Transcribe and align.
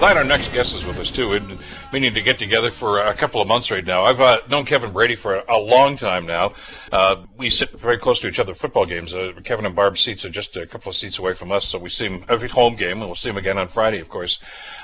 Glad 0.00 0.16
our 0.16 0.24
next 0.24 0.50
guest 0.54 0.74
is 0.74 0.82
with 0.86 0.98
us 0.98 1.10
too. 1.10 1.28
We've 1.28 1.46
been 1.46 1.58
meaning 1.92 2.14
to 2.14 2.22
get 2.22 2.38
together 2.38 2.70
for 2.70 3.00
a 3.00 3.12
couple 3.12 3.42
of 3.42 3.46
months 3.46 3.70
right 3.70 3.84
now. 3.84 4.04
I've 4.04 4.18
uh, 4.18 4.38
known 4.48 4.64
Kevin 4.64 4.92
Brady 4.92 5.14
for 5.14 5.42
a 5.46 5.58
long 5.58 5.98
time 5.98 6.24
now. 6.24 6.54
Uh, 6.90 7.16
we 7.36 7.50
sit 7.50 7.78
very 7.78 7.98
close 7.98 8.18
to 8.20 8.28
each 8.28 8.38
other 8.38 8.52
at 8.52 8.56
football 8.56 8.86
games. 8.86 9.14
Uh, 9.14 9.32
Kevin 9.44 9.66
and 9.66 9.76
Barb's 9.76 10.00
seats 10.00 10.24
are 10.24 10.30
just 10.30 10.56
a 10.56 10.66
couple 10.66 10.88
of 10.88 10.96
seats 10.96 11.18
away 11.18 11.34
from 11.34 11.52
us, 11.52 11.66
so 11.66 11.78
we 11.78 11.90
see 11.90 12.06
him 12.06 12.24
every 12.30 12.48
home 12.48 12.76
game, 12.76 12.92
and 12.92 13.02
we'll 13.02 13.14
see 13.14 13.28
him 13.28 13.36
again 13.36 13.58
on 13.58 13.68
Friday, 13.68 14.00
of 14.00 14.08
course. 14.08 14.38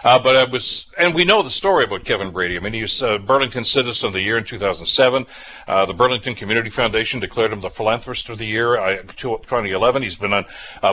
Uh, 0.04 0.18
but 0.18 0.36
I 0.36 0.44
was, 0.44 0.92
and 0.98 1.14
we 1.14 1.24
know 1.24 1.42
the 1.42 1.50
story 1.50 1.84
about 1.84 2.04
Kevin 2.04 2.30
Brady. 2.30 2.58
I 2.58 2.60
mean, 2.60 2.74
he 2.74 2.82
was 2.82 3.02
uh, 3.02 3.16
Burlington 3.16 3.64
Citizen 3.64 4.08
of 4.08 4.12
the 4.12 4.20
Year 4.20 4.36
in 4.36 4.44
2007. 4.44 5.24
Uh, 5.66 5.86
the 5.86 5.94
Burlington 5.94 6.34
Community 6.34 6.68
Foundation 6.68 7.20
declared 7.20 7.54
him 7.54 7.62
the 7.62 7.70
Philanthropist 7.70 8.28
of 8.28 8.36
the 8.36 8.46
Year 8.46 8.76
uh, 8.76 9.02
2011. 9.16 10.02
He's 10.02 10.16
been 10.16 10.34
on 10.34 10.44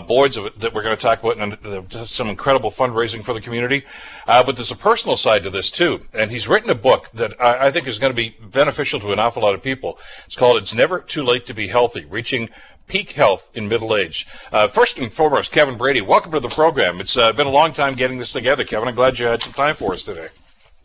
boards 0.07 0.37
of, 0.37 0.58
that 0.62 0.73
we're 0.73 0.81
going 0.81 0.95
to 0.95 1.02
talk 1.02 1.21
about, 1.21 1.38
and 1.38 2.08
some 2.08 2.30
incredible 2.30 2.71
fundraising 2.71 3.21
for 3.21 3.34
the 3.34 3.41
community. 3.41 3.84
Uh, 4.27 4.44
but 4.44 4.55
there's 4.55 4.72
a 4.72 4.76
personal 4.76 5.17
side 5.17 5.44
to 5.44 5.49
this 5.49 5.72
too, 5.72 5.99
and 6.13 6.31
he's 6.31 6.48
written 6.48 6.70
a 6.70 6.76
book 6.76 7.09
that 7.13 7.40
I, 7.41 7.67
I 7.67 7.71
think 7.71 7.88
is 7.88 7.99
going 7.99 8.12
to 8.12 8.16
be 8.16 8.35
beneficial 8.41 8.99
to 9.02 9.12
an 9.12 9.20
awful 9.20 9.44
lot 9.44 9.54
of 9.54 9.62
people. 9.62 9.99
It's 10.26 10.35
called 10.35 10.58
"It's 10.58 10.73
Never 10.73 10.99
Too 10.99 11.23
Late 11.23 11.45
to 11.48 11.54
Be 11.54 11.67
Healthy: 11.67 12.05
Reaching 12.05 12.49
Peak 12.88 13.12
Health 13.12 13.49
in 13.54 13.68
Middle 13.68 13.95
Age." 13.95 14.27
Uh, 14.52 14.68
first 14.68 14.98
and 14.98 15.12
foremost, 15.12 15.52
Kevin 15.52 15.77
Brady, 15.77 16.02
welcome 16.02 16.31
to 16.31 16.40
the 16.40 16.49
program. 16.49 16.99
It's 16.99 17.18
uh, 17.18 17.34
been 17.34 17.48
a 17.48 17.52
long 17.52 17.73
time 17.73 17.95
getting 17.95 18.18
this 18.18 18.31
together, 18.31 18.63
Kevin. 18.63 18.88
I'm 18.88 18.95
glad 18.95 19.20
you 19.20 19.26
had 19.26 19.41
some 19.41 19.54
time 19.54 19.76
for 19.76 19.94
us 19.94 20.04
today. 20.04 20.27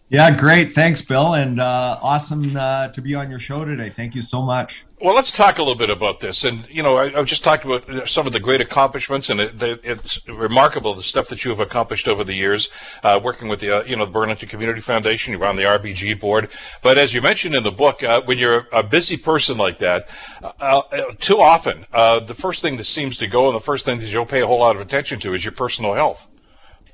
Yeah, 0.09 0.35
great. 0.35 0.73
Thanks, 0.73 1.03
Bill, 1.03 1.35
and 1.35 1.61
uh, 1.61 1.99
awesome 2.01 2.57
uh, 2.57 2.89
to 2.89 3.03
be 3.03 3.15
on 3.15 3.31
your 3.31 3.39
show 3.39 3.65
today. 3.65 3.91
Thank 3.91 4.15
you 4.15 4.23
so 4.23 4.41
much. 4.43 4.85
Well, 5.01 5.15
let's 5.15 5.31
talk 5.31 5.59
a 5.59 5.63
little 5.63 5.77
bit 5.77 5.91
about 5.91 6.19
this. 6.19 6.43
And, 6.43 6.67
you 6.69 6.83
know, 6.83 6.99
I, 6.99 7.11
have 7.11 7.27
just 7.27 7.45
talked 7.45 7.65
about 7.65 8.09
some 8.09 8.27
of 8.27 8.33
the 8.33 8.41
great 8.41 8.61
accomplishments, 8.61 9.31
and 9.31 9.39
it, 9.41 9.63
it's 9.63 10.27
remarkable 10.27 10.93
the 10.93 11.05
stuff 11.05 11.29
that 11.29 11.45
you 11.45 11.53
have 11.53 11.61
accomplished 11.61 12.09
over 12.09 12.25
the 12.25 12.35
years, 12.35 12.69
uh, 13.05 13.21
working 13.23 13.47
with 13.47 13.61
the, 13.61 13.71
uh, 13.71 13.85
you 13.85 13.95
know, 13.95 14.07
the 14.07 14.11
Burlington 14.11 14.49
Community 14.49 14.81
Foundation. 14.81 15.33
You're 15.33 15.45
on 15.45 15.55
the 15.55 15.63
RBG 15.63 16.19
board. 16.19 16.49
But 16.83 16.99
as 16.99 17.15
you 17.15 17.23
mentioned 17.23 17.55
in 17.55 17.63
the 17.63 17.71
book, 17.71 18.03
uh, 18.03 18.23
when 18.23 18.39
you're 18.39 18.67
a 18.73 18.83
busy 18.83 19.17
person 19.17 19.57
like 19.57 19.79
that, 19.79 20.09
uh, 20.43 20.51
uh, 20.61 21.03
too 21.21 21.41
often, 21.41 21.87
uh, 21.93 22.19
the 22.19 22.35
first 22.35 22.61
thing 22.61 22.77
that 22.79 22.85
seems 22.85 23.19
to 23.19 23.29
go 23.29 23.47
and 23.47 23.55
the 23.55 23.61
first 23.61 23.85
thing 23.85 24.01
that 24.01 24.09
you'll 24.09 24.27
pay 24.27 24.41
a 24.41 24.49
whole 24.49 24.59
lot 24.59 24.75
of 24.75 24.83
attention 24.83 25.21
to 25.21 25.33
is 25.33 25.45
your 25.45 25.53
personal 25.53 25.95
health. 25.95 26.27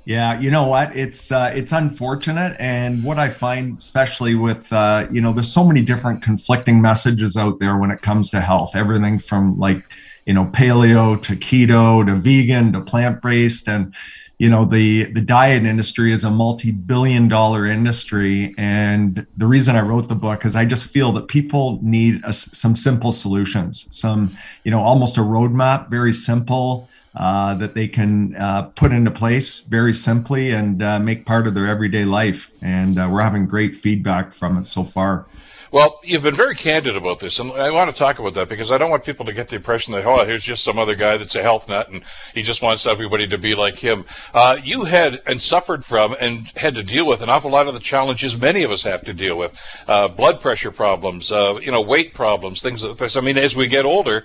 Yeah, 0.05 0.39
you 0.39 0.51
know 0.51 0.65
what? 0.65 0.95
It's 0.95 1.33
uh, 1.33 1.51
it's 1.55 1.73
unfortunate, 1.73 2.57
and 2.59 3.03
what 3.03 3.19
I 3.19 3.31
find, 3.31 3.79
especially 3.79 4.35
with 4.35 4.71
uh, 4.71 5.07
you 5.11 5.23
know, 5.23 5.33
there's 5.33 5.51
so 5.51 5.65
many 5.65 5.81
different 5.81 6.23
conflicting 6.23 6.83
messages 6.83 7.39
out 7.39 7.59
there 7.59 7.79
when 7.79 7.91
it 7.91 8.03
comes 8.03 8.29
to 8.31 8.41
health. 8.43 8.77
Everything 8.77 9.19
from 9.19 9.59
like 9.59 9.83
you 10.27 10.35
know 10.35 10.45
paleo 10.47 11.21
to 11.23 11.37
keto 11.37 12.05
to 12.05 12.17
vegan 12.17 12.75
to 12.75 12.83
plant 12.83 13.23
based, 13.23 13.67
and 13.67 13.95
you 14.37 14.51
know 14.51 14.67
the 14.67 15.05
the 15.15 15.23
diet 15.23 15.65
industry 15.65 16.13
is 16.13 16.23
a 16.23 16.31
multi-billion 16.31 17.27
dollar 17.27 17.65
industry. 17.65 18.53
And 18.59 19.27
the 19.39 19.47
reason 19.47 19.75
I 19.75 19.81
wrote 19.81 20.11
the 20.11 20.15
book 20.15 20.45
is 20.45 20.55
I 20.55 20.67
just 20.67 20.85
feel 20.85 21.13
that 21.13 21.29
people 21.29 21.79
need 21.83 22.21
a, 22.25 22.33
some 22.35 22.77
simple 22.77 23.11
solutions, 23.11 23.89
some 23.91 24.37
you 24.65 24.71
know 24.71 24.83
almost 24.83 25.17
a 25.17 25.23
roadmap, 25.23 25.89
very 25.89 26.13
simple 26.13 26.91
uh, 27.15 27.55
that 27.55 27.75
they 27.75 27.89
can 27.89 28.35
uh, 28.37 28.63
put 28.63 28.93
into 28.93 29.11
place 29.11 29.61
very 29.61 29.93
simply 29.93 30.51
and 30.51 30.83
uh, 30.83 30.99
make 30.99 31.27
part 31.27 31.47
of 31.47 31.55
their 31.55 31.67
everyday 31.67 32.05
life. 32.05 32.51
And 32.61 32.99
uh, 32.99 33.09
we're 33.11 33.23
having 33.23 33.47
great 33.47 33.77
feedback 33.77 34.33
from 34.33 34.57
it 34.59 34.67
so 34.67 34.83
far. 34.83 35.27
Well, 35.75 35.99
you've 36.05 36.23
been 36.23 36.37
very 36.37 36.55
candid 36.55 36.95
about 36.95 37.19
this, 37.19 37.41
and 37.41 37.51
I 37.51 37.73
want 37.73 37.91
to 37.91 37.99
talk 37.99 38.21
about 38.21 38.35
that 38.35 38.49
because 38.49 38.71
I 38.71 38.79
don't 38.79 38.91
want 38.91 39.03
people 39.03 39.27
to 39.27 39.33
get 39.33 39.49
the 39.49 39.57
impression 39.57 39.93
that, 39.95 40.07
oh, 40.07 40.25
here's 40.25 40.45
just 40.45 40.63
some 40.63 40.79
other 40.79 40.95
guy 40.95 41.17
that's 41.17 41.35
a 41.35 41.43
health 41.43 41.69
nut 41.69 41.91
and 41.91 42.05
he 42.33 42.45
just 42.45 42.63
wants 42.63 42.87
everybody 42.87 43.27
to 43.27 43.39
be 43.39 43.57
like 43.57 43.77
him. 43.77 44.05
Uh, 44.33 44.57
you 44.63 44.85
had 44.85 45.21
and 45.27 45.43
suffered 45.43 45.85
from 45.85 46.15
and 46.21 46.47
had 46.55 46.77
to 46.77 46.85
deal 46.85 47.09
with 47.09 47.23
an 47.23 47.29
awful 47.29 47.51
lot 47.51 47.67
of 47.67 47.75
the 47.75 47.81
challenges 47.81 48.37
many 48.37 48.63
of 48.63 48.71
us 48.71 48.85
have 48.85 49.03
to 49.07 49.13
deal 49.13 49.37
with 49.37 49.61
uh, 49.89 50.07
blood 50.07 50.41
pressure 50.41 50.71
problems, 50.71 51.33
uh, 51.33 51.59
you 51.61 51.73
know, 51.73 51.81
weight 51.81 52.15
problems, 52.15 52.63
things 52.63 52.85
like 52.85 52.97
this. 52.97 53.17
I 53.17 53.21
mean, 53.21 53.37
as 53.37 53.57
we 53.57 53.67
get 53.67 53.85
older, 53.85 54.25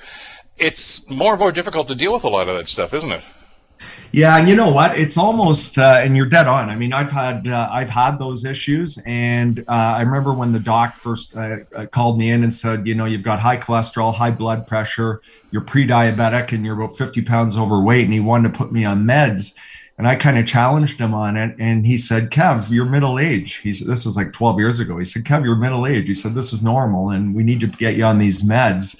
it's 0.59 1.09
more 1.09 1.33
and 1.33 1.39
more 1.39 1.51
difficult 1.51 1.87
to 1.87 1.95
deal 1.95 2.13
with 2.13 2.23
a 2.23 2.29
lot 2.29 2.49
of 2.49 2.57
that 2.57 2.67
stuff, 2.67 2.93
isn't 2.93 3.11
it? 3.11 3.23
Yeah, 4.11 4.37
and 4.37 4.49
you 4.49 4.55
know 4.55 4.71
what? 4.71 4.97
It's 4.97 5.17
almost, 5.17 5.77
uh, 5.77 6.01
and 6.03 6.17
you're 6.17 6.25
dead 6.25 6.47
on. 6.47 6.69
I 6.69 6.75
mean, 6.75 6.93
I've 6.93 7.11
had 7.11 7.47
uh, 7.47 7.69
I've 7.71 7.91
had 7.91 8.17
those 8.17 8.43
issues, 8.43 9.01
and 9.05 9.59
uh, 9.67 9.93
I 9.97 10.01
remember 10.01 10.33
when 10.33 10.51
the 10.51 10.59
doc 10.59 10.95
first 10.95 11.37
uh, 11.37 11.57
uh, 11.75 11.85
called 11.85 12.17
me 12.17 12.31
in 12.31 12.41
and 12.41 12.51
said, 12.51 12.87
you 12.87 12.95
know, 12.95 13.05
you've 13.05 13.23
got 13.23 13.39
high 13.39 13.57
cholesterol, 13.57 14.13
high 14.13 14.31
blood 14.31 14.65
pressure, 14.65 15.21
you're 15.51 15.61
pre-diabetic, 15.61 16.51
and 16.51 16.65
you're 16.65 16.75
about 16.75 16.97
50 16.97 17.21
pounds 17.21 17.55
overweight, 17.55 18.05
and 18.05 18.13
he 18.13 18.19
wanted 18.19 18.51
to 18.51 18.57
put 18.57 18.71
me 18.71 18.83
on 18.83 19.03
meds. 19.05 19.55
And 19.99 20.07
I 20.07 20.15
kind 20.15 20.39
of 20.39 20.47
challenged 20.47 20.97
him 20.99 21.13
on 21.13 21.37
it, 21.37 21.55
and 21.59 21.85
he 21.85 21.97
said, 21.97 22.31
"Kev, 22.31 22.71
you're 22.71 22.85
middle 22.85 23.19
age." 23.19 23.57
He 23.57 23.73
said, 23.73 23.87
"This 23.87 24.07
is 24.07 24.17
like 24.17 24.33
12 24.33 24.57
years 24.57 24.79
ago." 24.79 24.97
He 24.97 25.05
said, 25.05 25.23
"Kev, 25.23 25.43
you're 25.43 25.55
middle 25.55 25.85
age." 25.85 26.07
He 26.07 26.15
said, 26.15 26.33
"This 26.33 26.51
is 26.51 26.63
normal, 26.63 27.11
and 27.11 27.35
we 27.35 27.43
need 27.43 27.59
to 27.59 27.67
get 27.67 27.95
you 27.95 28.05
on 28.05 28.17
these 28.17 28.43
meds." 28.43 28.99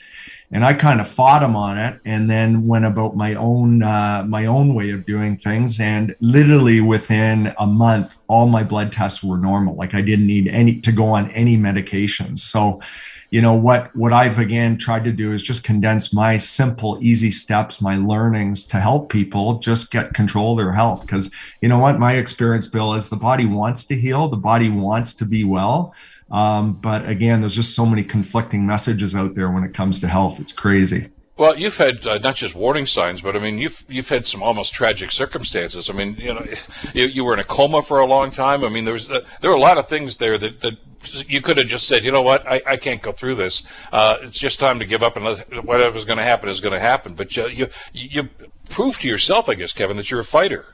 And 0.52 0.66
I 0.66 0.74
kind 0.74 1.00
of 1.00 1.08
fought 1.08 1.44
him 1.44 1.56
on 1.56 1.78
it, 1.78 2.00
and 2.06 2.30
then 2.30 2.68
went 2.68 2.86
about 2.86 3.16
my 3.16 3.36
own 3.36 3.84
uh, 3.84 4.26
my 4.28 4.48
own 4.48 4.74
way 4.74 4.90
of 4.90 5.06
doing 5.06 5.38
things. 5.38 5.80
And 5.80 6.16
literally 6.22 6.82
within 6.82 7.54
a 7.60 7.68
month, 7.68 8.20
all 8.28 8.48
my 8.48 8.64
blood 8.64 8.92
tests 8.92 9.24
were 9.24 9.38
normal. 9.38 9.76
Like 9.76 9.94
I 9.94 10.02
didn't 10.02 10.26
need 10.26 10.48
any 10.48 10.80
to 10.82 10.92
go 10.92 11.08
on 11.08 11.30
any 11.32 11.56
medications. 11.56 12.40
So, 12.40 12.82
you 13.30 13.44
know 13.44 13.54
what 13.54 13.96
what 13.96 14.12
I've 14.12 14.40
again 14.40 14.80
tried 14.80 15.04
to 15.04 15.12
do 15.12 15.34
is 15.34 15.44
just 15.44 15.64
condense 15.64 16.16
my 16.16 16.38
simple, 16.38 16.98
easy 17.00 17.30
steps, 17.30 17.80
my 17.80 17.98
learnings 17.98 18.66
to 18.68 18.80
help 18.80 19.12
people 19.12 19.60
just 19.60 19.92
get 19.92 20.16
control 20.16 20.54
of 20.54 20.58
their 20.58 20.74
health. 20.74 21.02
Because 21.02 21.31
you 21.62 21.70
know 21.70 21.78
what, 21.78 22.00
my 22.00 22.14
experience, 22.14 22.66
Bill, 22.66 22.96
is 22.96 23.10
the 23.10 23.16
body 23.16 23.46
wants 23.46 23.86
to 23.86 23.96
heal, 23.96 24.28
the 24.28 24.38
body 24.38 24.72
wants 24.72 25.14
to 25.16 25.26
be 25.26 25.44
well 25.44 25.94
um, 26.32 26.74
but 26.74 27.08
again, 27.08 27.42
there's 27.42 27.56
just 27.56 27.76
so 27.76 27.86
many 27.86 28.04
conflicting 28.04 28.66
messages 28.66 29.16
out 29.16 29.36
there 29.36 29.50
when 29.50 29.64
it 29.64 29.74
comes 29.74 30.00
to 30.02 30.08
health. 30.08 30.40
It's 30.40 30.54
crazy. 30.54 31.10
Well, 31.38 31.58
you've 31.58 31.78
had 31.78 32.06
uh, 32.06 32.18
not 32.18 32.36
just 32.36 32.54
warning 32.54 32.86
signs, 32.86 33.22
but 33.22 33.36
I 33.38 33.40
mean, 33.40 33.60
you've 33.60 33.86
you've 33.88 34.10
had 34.10 34.28
some 34.28 34.44
almost 34.44 34.74
tragic 34.74 35.10
circumstances. 35.10 35.90
I 35.90 35.94
mean, 35.94 36.16
you 36.16 36.34
know, 36.34 36.46
you, 36.94 37.06
you 37.06 37.24
were 37.24 37.34
in 37.34 37.40
a 37.40 37.46
coma 37.46 37.82
for 37.82 38.00
a 38.00 38.06
long 38.06 38.30
time. 38.30 38.64
I 38.66 38.70
mean, 38.70 38.84
there 38.84 38.94
was 38.94 39.10
uh, 39.10 39.22
there 39.40 39.50
were 39.50 39.56
a 39.56 39.62
lot 39.62 39.78
of 39.78 39.88
things 39.88 40.18
there 40.18 40.38
that, 40.38 40.60
that 40.60 40.78
you 41.28 41.40
could 41.40 41.58
have 41.58 41.68
just 41.68 41.88
said, 41.88 42.04
you 42.04 42.12
know 42.12 42.22
what, 42.22 42.46
I, 42.46 42.62
I 42.66 42.78
can't 42.78 43.02
go 43.02 43.14
through 43.14 43.36
this. 43.36 43.64
Uh, 43.92 44.18
it's 44.22 44.38
just 44.38 44.60
time 44.60 44.80
to 44.80 44.86
give 44.86 45.02
up 45.02 45.16
and 45.16 45.40
whatever's 45.64 46.04
going 46.04 46.18
to 46.18 46.24
happen 46.24 46.50
is 46.50 46.60
going 46.60 46.74
to 46.74 46.80
happen. 46.80 47.14
But 47.14 47.36
you, 47.38 47.48
you 47.48 47.70
you 47.94 48.30
prove 48.70 49.00
to 49.00 49.08
yourself, 49.08 49.48
I 49.50 49.54
guess, 49.54 49.72
Kevin, 49.72 49.98
that 49.98 50.12
you're 50.12 50.20
a 50.20 50.26
fighter. 50.26 50.66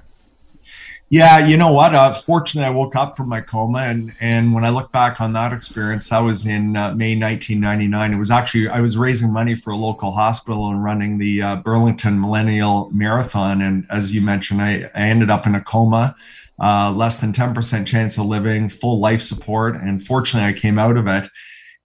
Yeah, 1.10 1.46
you 1.46 1.56
know 1.56 1.72
what? 1.72 1.94
Uh, 1.94 2.12
fortunately, 2.14 2.66
I 2.66 2.72
woke 2.72 2.96
up 2.96 3.16
from 3.16 3.30
my 3.30 3.40
coma, 3.40 3.80
and 3.80 4.14
and 4.20 4.56
when 4.56 4.66
I 4.66 4.70
look 4.70 4.92
back 4.92 5.22
on 5.22 5.34
that 5.34 5.54
experience, 5.54 6.10
that 6.10 6.20
was 6.20 6.48
in 6.48 6.76
uh, 6.76 6.96
May 6.96 7.16
1999. 7.16 8.14
It 8.14 8.18
was 8.18 8.32
actually 8.32 8.70
I 8.70 8.82
was 8.82 8.98
raising 8.98 9.32
money 9.32 9.54
for 9.54 9.70
a 9.70 9.76
local 9.76 10.10
hospital 10.10 10.68
and 10.72 10.84
running 10.84 11.20
the 11.20 11.44
uh, 11.44 11.56
Burlington 11.58 12.20
Millennial 12.20 12.90
Marathon, 12.92 13.62
and 13.62 13.86
as 13.92 14.16
you 14.16 14.22
mentioned, 14.22 14.64
I, 14.64 14.90
I 14.96 15.02
ended 15.02 15.30
up 15.30 15.46
in 15.46 15.54
a 15.54 15.62
coma, 15.62 16.16
uh, 16.60 16.92
less 16.92 17.22
than 17.22 17.34
10% 17.34 17.86
chance 17.86 18.18
of 18.18 18.26
living, 18.26 18.68
full 18.68 19.00
life 19.00 19.22
support, 19.22 19.76
and 19.76 20.02
fortunately, 20.02 20.50
I 20.50 20.54
came 20.54 20.80
out 20.80 20.98
of 20.98 21.06
it. 21.06 21.30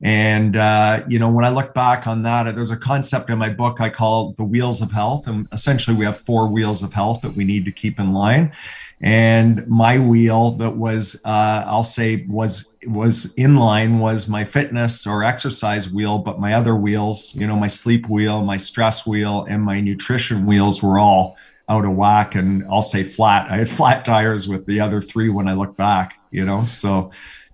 And 0.02 0.56
uh, 0.56 1.04
you 1.08 1.18
know, 1.18 1.30
when 1.30 1.44
I 1.44 1.50
look 1.50 1.74
back 1.74 2.06
on 2.06 2.22
that, 2.22 2.54
there's 2.54 2.70
a 2.70 2.76
concept 2.78 3.28
in 3.28 3.36
my 3.36 3.50
book 3.50 3.82
I 3.82 3.90
call 3.90 4.32
the 4.32 4.44
wheels 4.44 4.80
of 4.80 4.92
health, 4.92 5.28
and 5.28 5.46
essentially, 5.52 5.94
we 5.94 6.06
have 6.06 6.16
four 6.16 6.48
wheels 6.48 6.82
of 6.82 6.94
health 6.94 7.20
that 7.20 7.36
we 7.36 7.44
need 7.44 7.66
to 7.66 7.70
keep 7.70 8.00
in 8.00 8.14
line 8.14 8.52
and 9.00 9.66
my 9.66 9.98
wheel 9.98 10.50
that 10.52 10.76
was 10.76 11.20
uh, 11.24 11.64
i'll 11.66 11.82
say 11.82 12.26
was 12.28 12.74
was 12.86 13.32
in 13.34 13.56
line 13.56 13.98
was 13.98 14.28
my 14.28 14.44
fitness 14.44 15.06
or 15.06 15.24
exercise 15.24 15.90
wheel 15.90 16.18
but 16.18 16.38
my 16.38 16.54
other 16.54 16.76
wheels 16.76 17.34
you 17.34 17.46
know 17.46 17.56
my 17.56 17.66
sleep 17.66 18.08
wheel 18.08 18.42
my 18.42 18.56
stress 18.56 19.06
wheel 19.06 19.46
and 19.48 19.62
my 19.62 19.80
nutrition 19.80 20.44
wheels 20.44 20.82
were 20.82 20.98
all 20.98 21.36
out 21.68 21.84
of 21.84 21.96
whack 21.96 22.34
and 22.34 22.64
i'll 22.70 22.82
say 22.82 23.02
flat. 23.02 23.50
I 23.50 23.58
had 23.58 23.70
flat 23.70 24.04
tires 24.04 24.46
with 24.46 24.66
the 24.66 24.80
other 24.80 25.00
three 25.00 25.30
when 25.30 25.48
i 25.48 25.54
look 25.54 25.76
back 25.76 26.20
you 26.30 26.44
know 26.44 26.62
so 26.62 27.10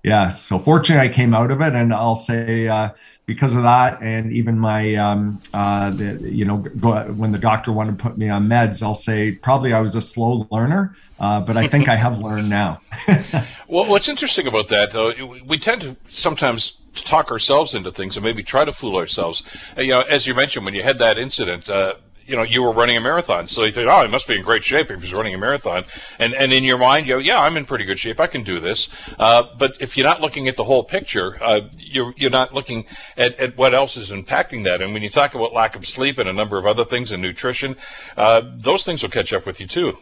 yeah 0.06 0.28
so 0.28 0.58
fortunately 0.58 1.06
i 1.06 1.12
came 1.12 1.34
out 1.34 1.50
of 1.50 1.60
it 1.60 1.74
and 1.74 1.92
i'll 1.92 2.14
say 2.14 2.68
uh, 2.68 2.88
because 3.26 3.56
of 3.56 3.64
that 3.64 4.00
and 4.00 4.32
even 4.32 4.56
my 4.56 4.94
um, 4.94 5.42
uh, 5.52 5.90
the, 5.90 6.18
you 6.22 6.44
know 6.44 6.58
go, 6.80 7.02
when 7.12 7.32
the 7.32 7.38
doctor 7.38 7.72
wanted 7.72 7.98
to 7.98 8.02
put 8.02 8.16
me 8.16 8.28
on 8.28 8.48
meds 8.48 8.82
i'll 8.82 8.94
say 8.94 9.32
probably 9.32 9.72
i 9.72 9.80
was 9.80 9.94
a 9.96 10.00
slow 10.00 10.46
learner 10.50 10.96
uh, 11.18 11.40
but 11.40 11.56
i 11.56 11.66
think 11.72 11.88
i 11.88 11.96
have 11.96 12.20
learned 12.20 12.48
now. 12.48 12.80
Well 13.68 13.90
what's 13.90 14.08
interesting 14.08 14.46
about 14.46 14.68
that 14.68 14.92
though 14.92 15.12
we 15.44 15.58
tend 15.58 15.80
to 15.80 15.96
sometimes 16.08 16.78
talk 16.94 17.32
ourselves 17.32 17.74
into 17.74 17.90
things 17.90 18.16
and 18.16 18.22
maybe 18.22 18.44
try 18.44 18.64
to 18.64 18.72
fool 18.72 18.96
ourselves. 18.96 19.42
Uh, 19.76 19.80
you 19.82 19.90
know 19.90 20.02
as 20.02 20.24
you 20.28 20.34
mentioned 20.34 20.64
when 20.64 20.72
you 20.72 20.84
had 20.84 21.00
that 21.00 21.18
incident 21.18 21.68
uh, 21.68 21.94
you 22.26 22.36
know, 22.36 22.42
you 22.42 22.62
were 22.62 22.72
running 22.72 22.96
a 22.96 23.00
marathon. 23.00 23.46
So 23.46 23.64
you 23.64 23.72
think, 23.72 23.88
oh, 23.88 24.02
he 24.02 24.08
must 24.08 24.26
be 24.26 24.34
in 24.34 24.42
great 24.42 24.64
shape 24.64 24.90
if 24.90 25.00
he's 25.00 25.14
running 25.14 25.34
a 25.34 25.38
marathon. 25.38 25.84
And 26.18 26.34
and 26.34 26.52
in 26.52 26.64
your 26.64 26.78
mind, 26.78 27.06
you 27.06 27.14
go, 27.14 27.18
yeah, 27.18 27.40
I'm 27.40 27.56
in 27.56 27.64
pretty 27.64 27.84
good 27.84 27.98
shape. 27.98 28.20
I 28.20 28.26
can 28.26 28.42
do 28.42 28.60
this. 28.60 28.88
Uh, 29.18 29.44
but 29.58 29.76
if 29.80 29.96
you're 29.96 30.06
not 30.06 30.20
looking 30.20 30.48
at 30.48 30.56
the 30.56 30.64
whole 30.64 30.84
picture, 30.84 31.42
uh, 31.42 31.60
you're 31.78 32.14
you're 32.16 32.30
not 32.30 32.52
looking 32.52 32.86
at, 33.16 33.38
at 33.38 33.56
what 33.56 33.74
else 33.74 33.96
is 33.96 34.10
impacting 34.10 34.64
that. 34.64 34.82
And 34.82 34.92
when 34.92 35.02
you 35.02 35.10
talk 35.10 35.34
about 35.34 35.52
lack 35.52 35.76
of 35.76 35.86
sleep 35.86 36.18
and 36.18 36.28
a 36.28 36.32
number 36.32 36.58
of 36.58 36.66
other 36.66 36.84
things 36.84 37.12
and 37.12 37.22
nutrition, 37.22 37.76
uh, 38.16 38.42
those 38.56 38.84
things 38.84 39.02
will 39.02 39.10
catch 39.10 39.32
up 39.32 39.46
with 39.46 39.60
you 39.60 39.66
too. 39.66 39.98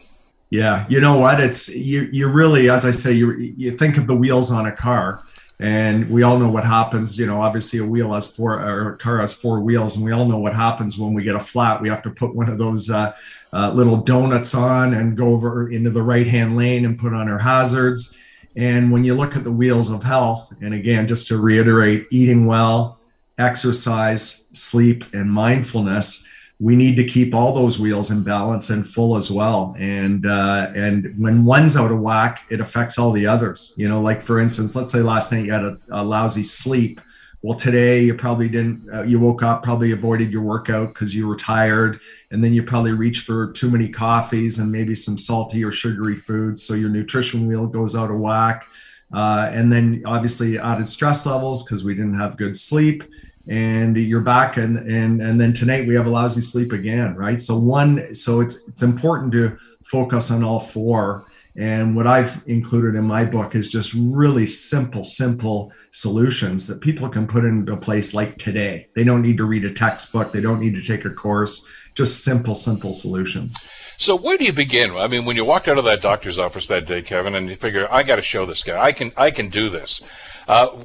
Yeah, 0.49 0.85
you 0.87 1.01
know 1.01 1.17
what? 1.17 1.39
It's 1.39 1.69
you. 1.75 2.07
You 2.11 2.27
really, 2.27 2.69
as 2.69 2.85
I 2.85 2.91
say, 2.91 3.13
you 3.13 3.33
you 3.37 3.71
think 3.71 3.97
of 3.97 4.07
the 4.07 4.15
wheels 4.15 4.51
on 4.51 4.65
a 4.65 4.71
car 4.71 5.23
and 5.59 6.09
we 6.09 6.23
all 6.23 6.37
know 6.37 6.49
what 6.49 6.65
happens 6.65 7.17
you 7.17 7.25
know 7.25 7.41
obviously 7.41 7.79
a 7.79 7.85
wheel 7.85 8.11
has 8.11 8.27
four 8.27 8.59
or 8.59 8.93
a 8.93 8.97
car 8.97 9.19
has 9.19 9.33
four 9.33 9.61
wheels 9.61 9.95
and 9.95 10.03
we 10.03 10.11
all 10.11 10.25
know 10.25 10.37
what 10.37 10.53
happens 10.53 10.97
when 10.97 11.13
we 11.13 11.23
get 11.23 11.35
a 11.35 11.39
flat. 11.39 11.81
We 11.81 11.89
have 11.89 12.03
to 12.03 12.09
put 12.09 12.35
one 12.35 12.49
of 12.49 12.57
those 12.57 12.89
uh, 12.89 13.15
uh, 13.53 13.71
little 13.73 13.97
donuts 13.97 14.53
on 14.53 14.93
and 14.93 15.17
go 15.17 15.29
over 15.29 15.69
into 15.69 15.89
the 15.89 16.03
right 16.03 16.27
hand 16.27 16.55
lane 16.57 16.85
and 16.85 16.97
put 16.97 17.13
on 17.13 17.29
our 17.29 17.39
hazards. 17.39 18.15
And 18.55 18.91
when 18.91 19.03
you 19.03 19.15
look 19.15 19.35
at 19.35 19.43
the 19.43 19.51
wheels 19.51 19.89
of 19.89 20.03
health 20.03 20.53
and 20.61 20.73
again 20.73 21.07
just 21.07 21.27
to 21.29 21.37
reiterate 21.37 22.07
eating 22.11 22.45
well 22.45 22.99
exercise 23.37 24.45
sleep 24.53 25.03
and 25.13 25.29
mindfulness 25.29 26.27
we 26.59 26.75
need 26.75 26.95
to 26.95 27.03
keep 27.03 27.35
all 27.35 27.53
those 27.53 27.79
wheels 27.79 28.11
in 28.11 28.23
balance 28.23 28.69
and 28.69 28.87
full 28.87 29.17
as 29.17 29.29
well. 29.29 29.75
And 29.77 30.25
uh, 30.25 30.71
and 30.73 31.13
when 31.17 31.43
one's 31.43 31.75
out 31.75 31.91
of 31.91 31.99
whack, 31.99 32.43
it 32.49 32.61
affects 32.61 32.97
all 32.97 33.11
the 33.11 33.27
others. 33.27 33.73
You 33.77 33.89
know, 33.89 34.01
like 34.01 34.21
for 34.21 34.39
instance, 34.39 34.75
let's 34.75 34.91
say 34.91 35.01
last 35.01 35.31
night 35.31 35.45
you 35.45 35.51
had 35.51 35.63
a, 35.63 35.77
a 35.91 36.03
lousy 36.03 36.43
sleep. 36.43 37.01
Well, 37.41 37.57
today 37.57 38.01
you 38.01 38.15
probably 38.15 38.47
didn't. 38.47 38.89
Uh, 38.91 39.03
you 39.03 39.19
woke 39.19 39.43
up, 39.43 39.63
probably 39.63 39.91
avoided 39.91 40.31
your 40.31 40.41
workout 40.41 40.93
because 40.93 41.13
you 41.13 41.27
were 41.27 41.35
tired, 41.35 41.99
and 42.31 42.43
then 42.43 42.53
you 42.53 42.63
probably 42.63 42.93
reached 42.93 43.23
for 43.23 43.51
too 43.51 43.69
many 43.69 43.89
coffees 43.89 44.57
and 44.57 44.71
maybe 44.71 44.95
some 44.95 45.17
salty 45.17 45.63
or 45.63 45.71
sugary 45.71 46.15
foods. 46.15 46.63
So 46.63 46.73
your 46.73 46.89
nutrition 46.89 47.47
wheel 47.47 47.67
goes 47.67 47.95
out 47.95 48.09
of 48.09 48.17
whack. 48.17 48.67
Uh, 49.13 49.51
and 49.53 49.71
then 49.71 50.01
obviously 50.05 50.57
added 50.57 50.89
stress 50.89 51.27
levels 51.27 51.63
because 51.63 51.83
we 51.83 51.93
didn't 51.93 52.15
have 52.15 52.37
good 52.37 52.57
sleep 52.57 53.03
and 53.47 53.95
you're 53.95 54.21
back 54.21 54.57
and 54.57 54.77
and 54.77 55.21
and 55.21 55.39
then 55.39 55.53
tonight 55.53 55.87
we 55.87 55.93
have 55.93 56.07
a 56.07 56.09
lousy 56.09 56.41
sleep 56.41 56.71
again 56.71 57.15
right 57.15 57.41
so 57.41 57.57
one 57.57 58.13
so 58.13 58.41
it's 58.41 58.67
it's 58.67 58.81
important 58.81 59.31
to 59.31 59.55
focus 59.83 60.31
on 60.31 60.43
all 60.43 60.59
four 60.59 61.27
and 61.55 61.95
what 61.95 62.07
i've 62.07 62.41
included 62.47 62.95
in 62.95 63.05
my 63.05 63.23
book 63.23 63.53
is 63.53 63.71
just 63.71 63.93
really 63.93 64.47
simple 64.47 65.03
simple 65.03 65.71
solutions 65.91 66.65
that 66.65 66.81
people 66.81 67.07
can 67.07 67.27
put 67.27 67.45
into 67.45 67.77
place 67.77 68.15
like 68.15 68.35
today 68.37 68.87
they 68.95 69.03
don't 69.03 69.21
need 69.21 69.37
to 69.37 69.45
read 69.45 69.63
a 69.63 69.71
textbook 69.71 70.33
they 70.33 70.41
don't 70.41 70.59
need 70.59 70.73
to 70.73 70.81
take 70.81 71.05
a 71.05 71.09
course 71.11 71.67
just 71.93 72.23
simple 72.23 72.55
simple 72.55 72.93
solutions 72.93 73.67
so 73.97 74.15
where 74.15 74.37
do 74.37 74.43
you 74.43 74.51
begin? 74.51 74.91
I 74.97 75.07
mean, 75.07 75.23
when 75.23 75.37
you 75.37 75.45
walked 75.45 75.69
out 75.69 75.77
of 75.77 75.85
that 75.85 76.01
doctor's 76.01 76.37
office 76.37 76.67
that 76.67 76.85
day, 76.85 77.01
Kevin, 77.01 77.35
and 77.35 77.47
you 77.47 77.55
figure, 77.55 77.87
I 77.89 78.03
got 78.03 78.17
to 78.17 78.21
show 78.21 78.45
this 78.45 78.61
guy. 78.61 78.77
I 78.77 78.91
can, 78.91 79.13
I 79.15 79.31
can 79.31 79.47
do 79.47 79.69
this. 79.69 80.01
Uh, 80.47 80.83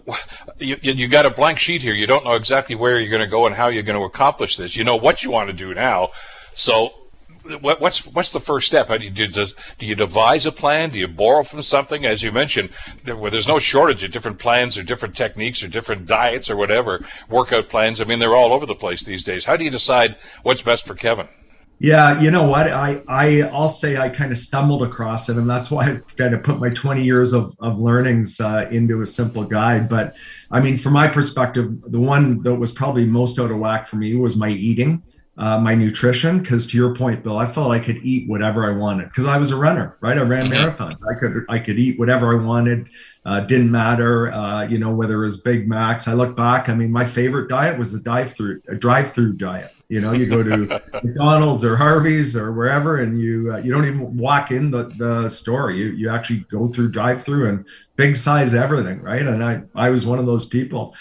you, 0.59 0.77
you 0.83 1.09
got 1.09 1.27
a 1.27 1.31
blank 1.31 1.59
sheet 1.59 1.83
here. 1.83 1.95
You 1.95 2.07
don't 2.07 2.25
know 2.25 2.35
exactly 2.35 2.75
where 2.75 2.99
you're 2.99 3.11
going 3.11 3.21
to 3.21 3.27
go 3.27 3.47
and 3.47 3.55
how 3.55 3.69
you're 3.69 3.83
going 3.83 3.99
to 3.99 4.05
accomplish 4.05 4.57
this. 4.57 4.77
You 4.77 4.85
know 4.85 4.97
what 4.97 5.23
you 5.23 5.31
want 5.31 5.49
to 5.49 5.53
do 5.53 5.75
now. 5.75 6.11
So 6.55 6.95
what, 7.61 7.81
what's 7.81 8.07
what's 8.07 8.33
the 8.33 8.41
first 8.41 8.67
step? 8.67 8.89
How 8.89 8.99
do 8.99 9.05
you 9.05 9.11
do, 9.11 9.27
do 9.27 9.87
you 9.87 9.95
devise 9.95 10.47
a 10.47 10.53
plan? 10.53 10.91
Do 10.91 10.99
you 10.99 11.09
borrow 11.09 11.43
from 11.43 11.63
something? 11.63 12.05
As 12.05 12.23
you 12.23 12.33
mentioned, 12.33 12.71
there, 13.05 13.17
where 13.17 13.31
there's 13.31 13.49
no 13.49 13.59
shortage 13.59 14.03
of 14.03 14.11
different 14.13 14.39
plans 14.39 14.77
or 14.77 14.83
different 14.83 15.17
techniques 15.17 15.63
or 15.63 15.69
different 15.69 16.07
diets 16.07 16.51
or 16.51 16.57
whatever 16.57 17.05
workout 17.29 17.69
plans. 17.69 18.01
I 18.01 18.05
mean, 18.05 18.19
they're 18.19 18.37
all 18.37 18.53
over 18.53 18.67
the 18.67 18.75
place 18.75 19.05
these 19.05 19.25
days. 19.25 19.45
How 19.45 19.57
do 19.57 19.65
you 19.65 19.71
decide 19.71 20.17
what's 20.43 20.63
best 20.63 20.87
for 20.87 20.95
Kevin? 20.95 21.29
Yeah, 21.83 22.21
you 22.21 22.31
know 22.31 22.43
what? 22.43 22.69
I, 22.69 23.03
I 23.09 23.41
I'll 23.55 23.71
say 23.71 23.97
I 23.97 24.11
kind 24.11 24.33
of 24.33 24.37
stumbled 24.39 24.83
across 24.83 25.31
it, 25.31 25.39
and 25.39 25.49
that's 25.49 25.71
why 25.71 25.85
I 25.87 26.01
kind 26.19 26.35
of 26.35 26.43
put 26.43 26.61
my 26.61 26.69
20 26.69 27.03
years 27.03 27.33
of 27.33 27.57
of 27.59 27.81
learnings 27.81 28.39
uh, 28.39 28.69
into 28.71 29.01
a 29.01 29.07
simple 29.07 29.45
guide. 29.45 29.89
But 29.89 30.15
I 30.51 30.61
mean, 30.61 30.77
from 30.77 30.93
my 30.93 31.09
perspective, 31.09 31.73
the 31.91 31.99
one 31.99 32.43
that 32.43 32.55
was 32.55 32.71
probably 32.71 33.07
most 33.07 33.39
out 33.39 33.51
of 33.51 33.57
whack 33.57 33.87
for 33.87 33.97
me 33.97 34.15
was 34.15 34.37
my 34.37 34.51
eating, 34.51 35.03
uh, 35.39 35.59
my 35.59 35.75
nutrition. 35.75 36.41
Because 36.41 36.67
to 36.67 36.77
your 36.77 36.95
point, 36.95 37.25
Bill, 37.25 37.39
I 37.39 37.47
felt 37.47 37.73
I 37.73 37.79
could 37.79 37.97
eat 38.05 38.29
whatever 38.29 38.71
I 38.71 38.77
wanted 38.77 39.09
because 39.09 39.25
I 39.25 39.39
was 39.39 39.51
a 39.51 39.57
runner, 39.57 39.97
right? 40.03 40.19
I 40.19 40.21
ran 40.21 40.51
mm-hmm. 40.51 40.63
marathons. 40.63 41.01
I 41.11 41.19
could 41.19 41.47
I 41.49 41.59
could 41.59 41.79
eat 41.79 41.99
whatever 41.99 42.39
I 42.39 42.45
wanted. 42.45 42.91
Uh, 43.25 43.41
didn't 43.41 43.71
matter, 43.71 44.31
uh, 44.31 44.67
you 44.67 44.79
know, 44.79 44.91
whether 44.91 45.15
it 45.23 45.25
was 45.25 45.41
Big 45.41 45.67
Macs. 45.67 46.09
I 46.09 46.13
look 46.13 46.37
back. 46.37 46.69
I 46.69 46.75
mean, 46.75 46.93
my 46.93 47.07
favorite 47.07 47.49
diet 47.49 47.79
was 47.79 47.91
the 47.91 48.01
drive 48.01 48.35
through 48.35 48.61
a 48.69 48.75
drive 48.75 49.13
through 49.13 49.39
diet 49.39 49.73
you 49.91 50.01
know, 50.01 50.13
you 50.13 50.27
go 50.27 50.43
to 50.45 50.81
McDonald's 51.03 51.65
or 51.65 51.77
Harvey's 51.77 52.37
or 52.37 52.53
wherever, 52.53 52.99
and 52.99 53.21
you 53.21 53.53
uh, 53.53 53.59
you 53.59 53.73
don't 53.73 53.87
even 53.87 54.17
walk 54.17 54.53
in 54.53 54.71
the, 54.71 54.85
the 54.97 55.29
store. 55.29 55.73
You 55.73 55.89
you 55.89 56.09
actually 56.09 56.47
go 56.49 56.69
through 56.69 56.93
drive 56.93 57.21
through 57.23 57.49
and 57.49 57.67
big 57.97 58.17
size 58.17 58.55
everything, 58.55 59.03
right? 59.03 59.27
And 59.27 59.43
I 59.43 59.63
I 59.75 59.91
was 59.91 60.07
one 60.07 60.21
of 60.21 60.27
those 60.27 60.47
people. 60.47 60.95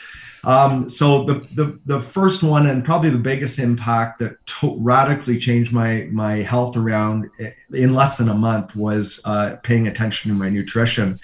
Um, 0.43 0.89
so 0.89 1.23
the, 1.23 1.47
the 1.53 1.79
the 1.85 1.99
first 1.99 2.41
one 2.41 2.65
and 2.65 2.83
probably 2.83 3.11
the 3.11 3.19
biggest 3.19 3.59
impact 3.59 4.19
that 4.19 4.43
to- 4.47 4.77
radically 4.79 5.37
changed 5.37 5.71
my 5.71 6.07
my 6.11 6.37
health 6.37 6.75
around 6.75 7.29
in 7.71 7.93
less 7.93 8.17
than 8.17 8.29
a 8.29 8.33
month 8.33 8.75
was 8.75 9.21
uh, 9.25 9.57
paying 9.61 9.87
attention 9.87 10.31
to 10.31 10.35
my 10.35 10.49
nutrition. 10.49 11.19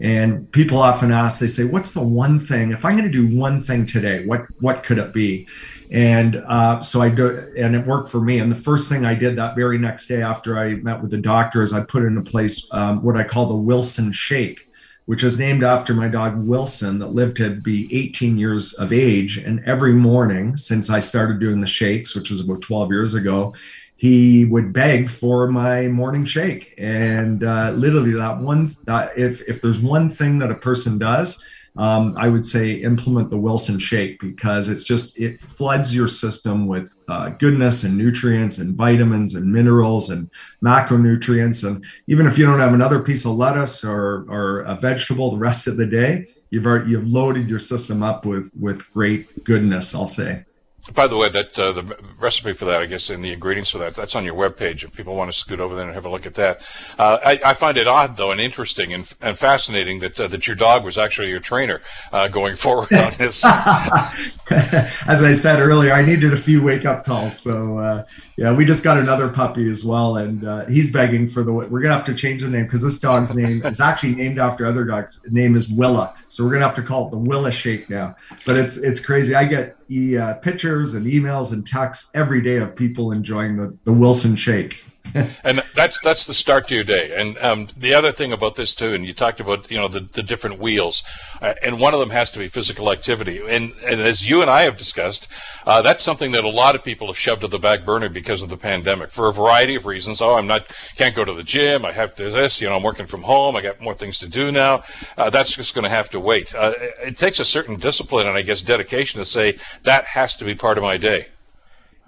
And 0.00 0.50
people 0.52 0.78
often 0.78 1.10
ask, 1.10 1.40
they 1.40 1.48
say, 1.48 1.64
"What's 1.64 1.92
the 1.92 2.02
one 2.02 2.38
thing? 2.38 2.70
If 2.70 2.84
I'm 2.84 2.96
going 2.96 3.10
to 3.10 3.26
do 3.26 3.36
one 3.36 3.60
thing 3.60 3.84
today, 3.84 4.24
what 4.26 4.42
what 4.60 4.84
could 4.84 4.98
it 4.98 5.12
be?" 5.12 5.48
And 5.90 6.36
uh, 6.46 6.82
so 6.82 7.00
I 7.00 7.08
do, 7.08 7.52
and 7.56 7.74
it 7.74 7.86
worked 7.86 8.08
for 8.08 8.20
me. 8.20 8.38
And 8.38 8.52
the 8.52 8.56
first 8.56 8.90
thing 8.90 9.04
I 9.04 9.14
did 9.14 9.36
that 9.36 9.56
very 9.56 9.78
next 9.78 10.06
day 10.06 10.22
after 10.22 10.58
I 10.58 10.74
met 10.74 11.00
with 11.00 11.10
the 11.10 11.18
doctor 11.18 11.62
is 11.62 11.72
I 11.72 11.84
put 11.84 12.04
into 12.04 12.20
place 12.20 12.72
um, 12.72 13.02
what 13.02 13.16
I 13.16 13.24
call 13.24 13.46
the 13.46 13.56
Wilson 13.56 14.12
Shake, 14.12 14.68
which 15.06 15.24
is 15.24 15.38
named 15.38 15.64
after 15.64 15.94
my 15.94 16.06
dog 16.06 16.36
Wilson 16.36 16.98
that 16.98 17.12
lived 17.12 17.38
to 17.38 17.50
be 17.50 17.88
18 17.90 18.38
years 18.38 18.74
of 18.74 18.92
age. 18.92 19.38
And 19.38 19.64
every 19.64 19.94
morning 19.94 20.56
since 20.56 20.90
I 20.90 20.98
started 20.98 21.40
doing 21.40 21.60
the 21.60 21.66
shakes, 21.66 22.14
which 22.14 22.30
was 22.30 22.40
about 22.40 22.60
12 22.60 22.90
years 22.90 23.14
ago, 23.14 23.54
he 23.98 24.46
would 24.46 24.72
beg 24.72 25.10
for 25.10 25.48
my 25.48 25.88
morning 25.88 26.24
shake. 26.24 26.74
And 26.78 27.44
uh, 27.44 27.72
literally, 27.72 28.12
that 28.12 28.40
one, 28.40 28.70
that 28.84 29.18
if 29.18 29.46
if 29.46 29.60
there's 29.60 29.80
one 29.80 30.08
thing 30.08 30.38
that 30.38 30.50
a 30.50 30.54
person 30.54 30.98
does 30.98 31.44
um, 31.78 32.16
I 32.18 32.28
would 32.28 32.44
say 32.44 32.72
implement 32.72 33.30
the 33.30 33.38
Wilson 33.38 33.78
shake 33.78 34.18
because 34.18 34.68
it's 34.68 34.82
just 34.82 35.16
it 35.16 35.40
floods 35.40 35.94
your 35.94 36.08
system 36.08 36.66
with 36.66 36.96
uh, 37.06 37.28
goodness 37.30 37.84
and 37.84 37.96
nutrients 37.96 38.58
and 38.58 38.74
vitamins 38.74 39.36
and 39.36 39.50
minerals 39.50 40.10
and 40.10 40.28
macronutrients. 40.62 41.64
And 41.64 41.84
even 42.08 42.26
if 42.26 42.36
you 42.36 42.44
don't 42.44 42.58
have 42.58 42.74
another 42.74 42.98
piece 42.98 43.24
of 43.24 43.36
lettuce 43.36 43.84
or, 43.84 44.26
or 44.28 44.62
a 44.62 44.74
vegetable 44.74 45.30
the 45.30 45.38
rest 45.38 45.68
of 45.68 45.76
the 45.76 45.86
day, 45.86 46.26
you've 46.50 46.66
already, 46.66 46.90
you've 46.90 47.10
loaded 47.10 47.48
your 47.48 47.60
system 47.60 48.02
up 48.02 48.26
with 48.26 48.50
with 48.58 48.90
great 48.90 49.44
goodness. 49.44 49.94
I'll 49.94 50.08
say. 50.08 50.44
By 50.94 51.06
the 51.06 51.16
way, 51.16 51.28
that 51.28 51.58
uh, 51.58 51.72
the 51.72 51.96
recipe 52.18 52.52
for 52.52 52.64
that, 52.64 52.82
I 52.82 52.86
guess, 52.86 53.10
and 53.10 53.24
the 53.24 53.32
ingredients 53.32 53.70
for 53.70 53.78
that, 53.78 53.94
that's 53.94 54.14
on 54.14 54.24
your 54.24 54.34
webpage. 54.34 54.84
If 54.84 54.94
people 54.94 55.14
want 55.16 55.30
to 55.30 55.36
scoot 55.36 55.60
over 55.60 55.74
there 55.74 55.84
and 55.84 55.94
have 55.94 56.04
a 56.04 56.08
look 56.08 56.26
at 56.26 56.34
that, 56.34 56.60
uh, 56.98 57.18
I, 57.24 57.40
I, 57.44 57.54
find 57.54 57.76
it 57.76 57.86
odd 57.86 58.16
though, 58.16 58.30
and 58.30 58.40
interesting 58.40 58.92
and, 58.92 59.12
and 59.20 59.38
fascinating 59.38 60.00
that 60.00 60.18
uh, 60.18 60.28
that 60.28 60.46
your 60.46 60.56
dog 60.56 60.84
was 60.84 60.98
actually 60.98 61.30
your 61.30 61.40
trainer 61.40 61.80
uh, 62.12 62.28
going 62.28 62.56
forward 62.68 62.92
on 62.92 63.12
this. 63.18 63.44
As 65.06 65.22
I 65.22 65.32
said 65.32 65.60
earlier, 65.60 65.92
I 65.92 66.02
needed 66.02 66.32
a 66.32 66.36
few 66.36 66.62
wake 66.62 66.84
up 66.84 67.04
calls, 67.04 67.38
so 67.38 67.78
uh, 67.78 68.06
yeah, 68.36 68.54
we 68.54 68.64
just 68.64 68.84
got 68.84 68.98
another 68.98 69.28
puppy 69.28 69.68
as 69.70 69.84
well, 69.84 70.16
and 70.16 70.44
uh, 70.46 70.64
he's 70.66 70.92
begging 70.92 71.26
for 71.26 71.42
the. 71.42 71.52
We're 71.52 71.80
gonna 71.80 71.94
have 71.94 72.06
to 72.06 72.14
change 72.14 72.42
the 72.42 72.48
name 72.48 72.64
because 72.64 72.82
this 72.82 72.98
dog's 73.00 73.34
name 73.34 73.64
is 73.64 73.80
actually 73.80 74.14
named 74.14 74.38
after 74.38 74.66
other 74.66 74.84
dogs. 74.84 75.24
Name 75.30 75.56
is 75.56 75.70
Willa, 75.70 76.14
so 76.28 76.44
we're 76.44 76.52
gonna 76.52 76.66
have 76.66 76.76
to 76.76 76.82
call 76.82 77.08
it 77.08 77.10
the 77.10 77.18
Willa 77.18 77.52
Shake 77.52 77.90
now. 77.90 78.16
But 78.46 78.58
it's 78.58 78.78
it's 78.78 79.04
crazy. 79.04 79.34
I 79.34 79.44
get 79.44 79.77
uh, 79.88 80.34
pictures 80.34 80.94
and 80.94 81.06
emails 81.06 81.52
and 81.52 81.66
texts 81.66 82.10
every 82.14 82.42
day 82.42 82.56
of 82.56 82.76
people 82.76 83.12
enjoying 83.12 83.56
the, 83.56 83.76
the 83.84 83.92
Wilson 83.92 84.36
shake. 84.36 84.84
And 85.44 85.62
that's 85.74 85.98
that's 86.00 86.26
the 86.26 86.34
start 86.34 86.68
to 86.68 86.74
your 86.74 86.84
day. 86.84 87.12
And 87.16 87.38
um, 87.38 87.68
the 87.76 87.94
other 87.94 88.12
thing 88.12 88.32
about 88.32 88.56
this 88.56 88.74
too, 88.74 88.92
and 88.92 89.06
you 89.06 89.12
talked 89.12 89.40
about 89.40 89.70
you 89.70 89.78
know 89.78 89.88
the, 89.88 90.00
the 90.00 90.22
different 90.22 90.58
wheels, 90.58 91.02
uh, 91.40 91.54
and 91.64 91.80
one 91.80 91.94
of 91.94 92.00
them 92.00 92.10
has 92.10 92.30
to 92.32 92.38
be 92.38 92.48
physical 92.48 92.90
activity. 92.92 93.40
And 93.46 93.72
and 93.86 94.00
as 94.00 94.28
you 94.28 94.42
and 94.42 94.50
I 94.50 94.62
have 94.62 94.76
discussed, 94.76 95.28
uh, 95.66 95.82
that's 95.82 96.02
something 96.02 96.32
that 96.32 96.44
a 96.44 96.48
lot 96.48 96.74
of 96.74 96.84
people 96.84 97.06
have 97.06 97.18
shoved 97.18 97.42
to 97.42 97.48
the 97.48 97.58
back 97.58 97.84
burner 97.84 98.08
because 98.08 98.42
of 98.42 98.48
the 98.48 98.56
pandemic 98.56 99.10
for 99.10 99.28
a 99.28 99.32
variety 99.32 99.74
of 99.74 99.86
reasons. 99.86 100.20
Oh, 100.20 100.34
I'm 100.34 100.46
not 100.46 100.66
can't 100.96 101.14
go 101.14 101.24
to 101.24 101.32
the 101.32 101.42
gym. 101.44 101.84
I 101.84 101.92
have 101.92 102.14
to 102.16 102.30
this. 102.30 102.60
You 102.60 102.68
know, 102.68 102.76
I'm 102.76 102.82
working 102.82 103.06
from 103.06 103.22
home. 103.22 103.56
I 103.56 103.62
got 103.62 103.80
more 103.80 103.94
things 103.94 104.18
to 104.18 104.28
do 104.28 104.52
now. 104.52 104.82
Uh, 105.16 105.30
that's 105.30 105.54
just 105.54 105.74
going 105.74 105.84
to 105.84 105.90
have 105.90 106.10
to 106.10 106.20
wait. 106.20 106.54
Uh, 106.54 106.72
it 107.02 107.16
takes 107.16 107.40
a 107.40 107.44
certain 107.44 107.76
discipline 107.76 108.26
and 108.26 108.36
I 108.36 108.42
guess 108.42 108.62
dedication 108.62 109.18
to 109.20 109.24
say 109.24 109.58
that 109.84 110.04
has 110.06 110.36
to 110.36 110.44
be 110.44 110.54
part 110.54 110.78
of 110.78 110.84
my 110.84 110.96
day. 110.96 111.28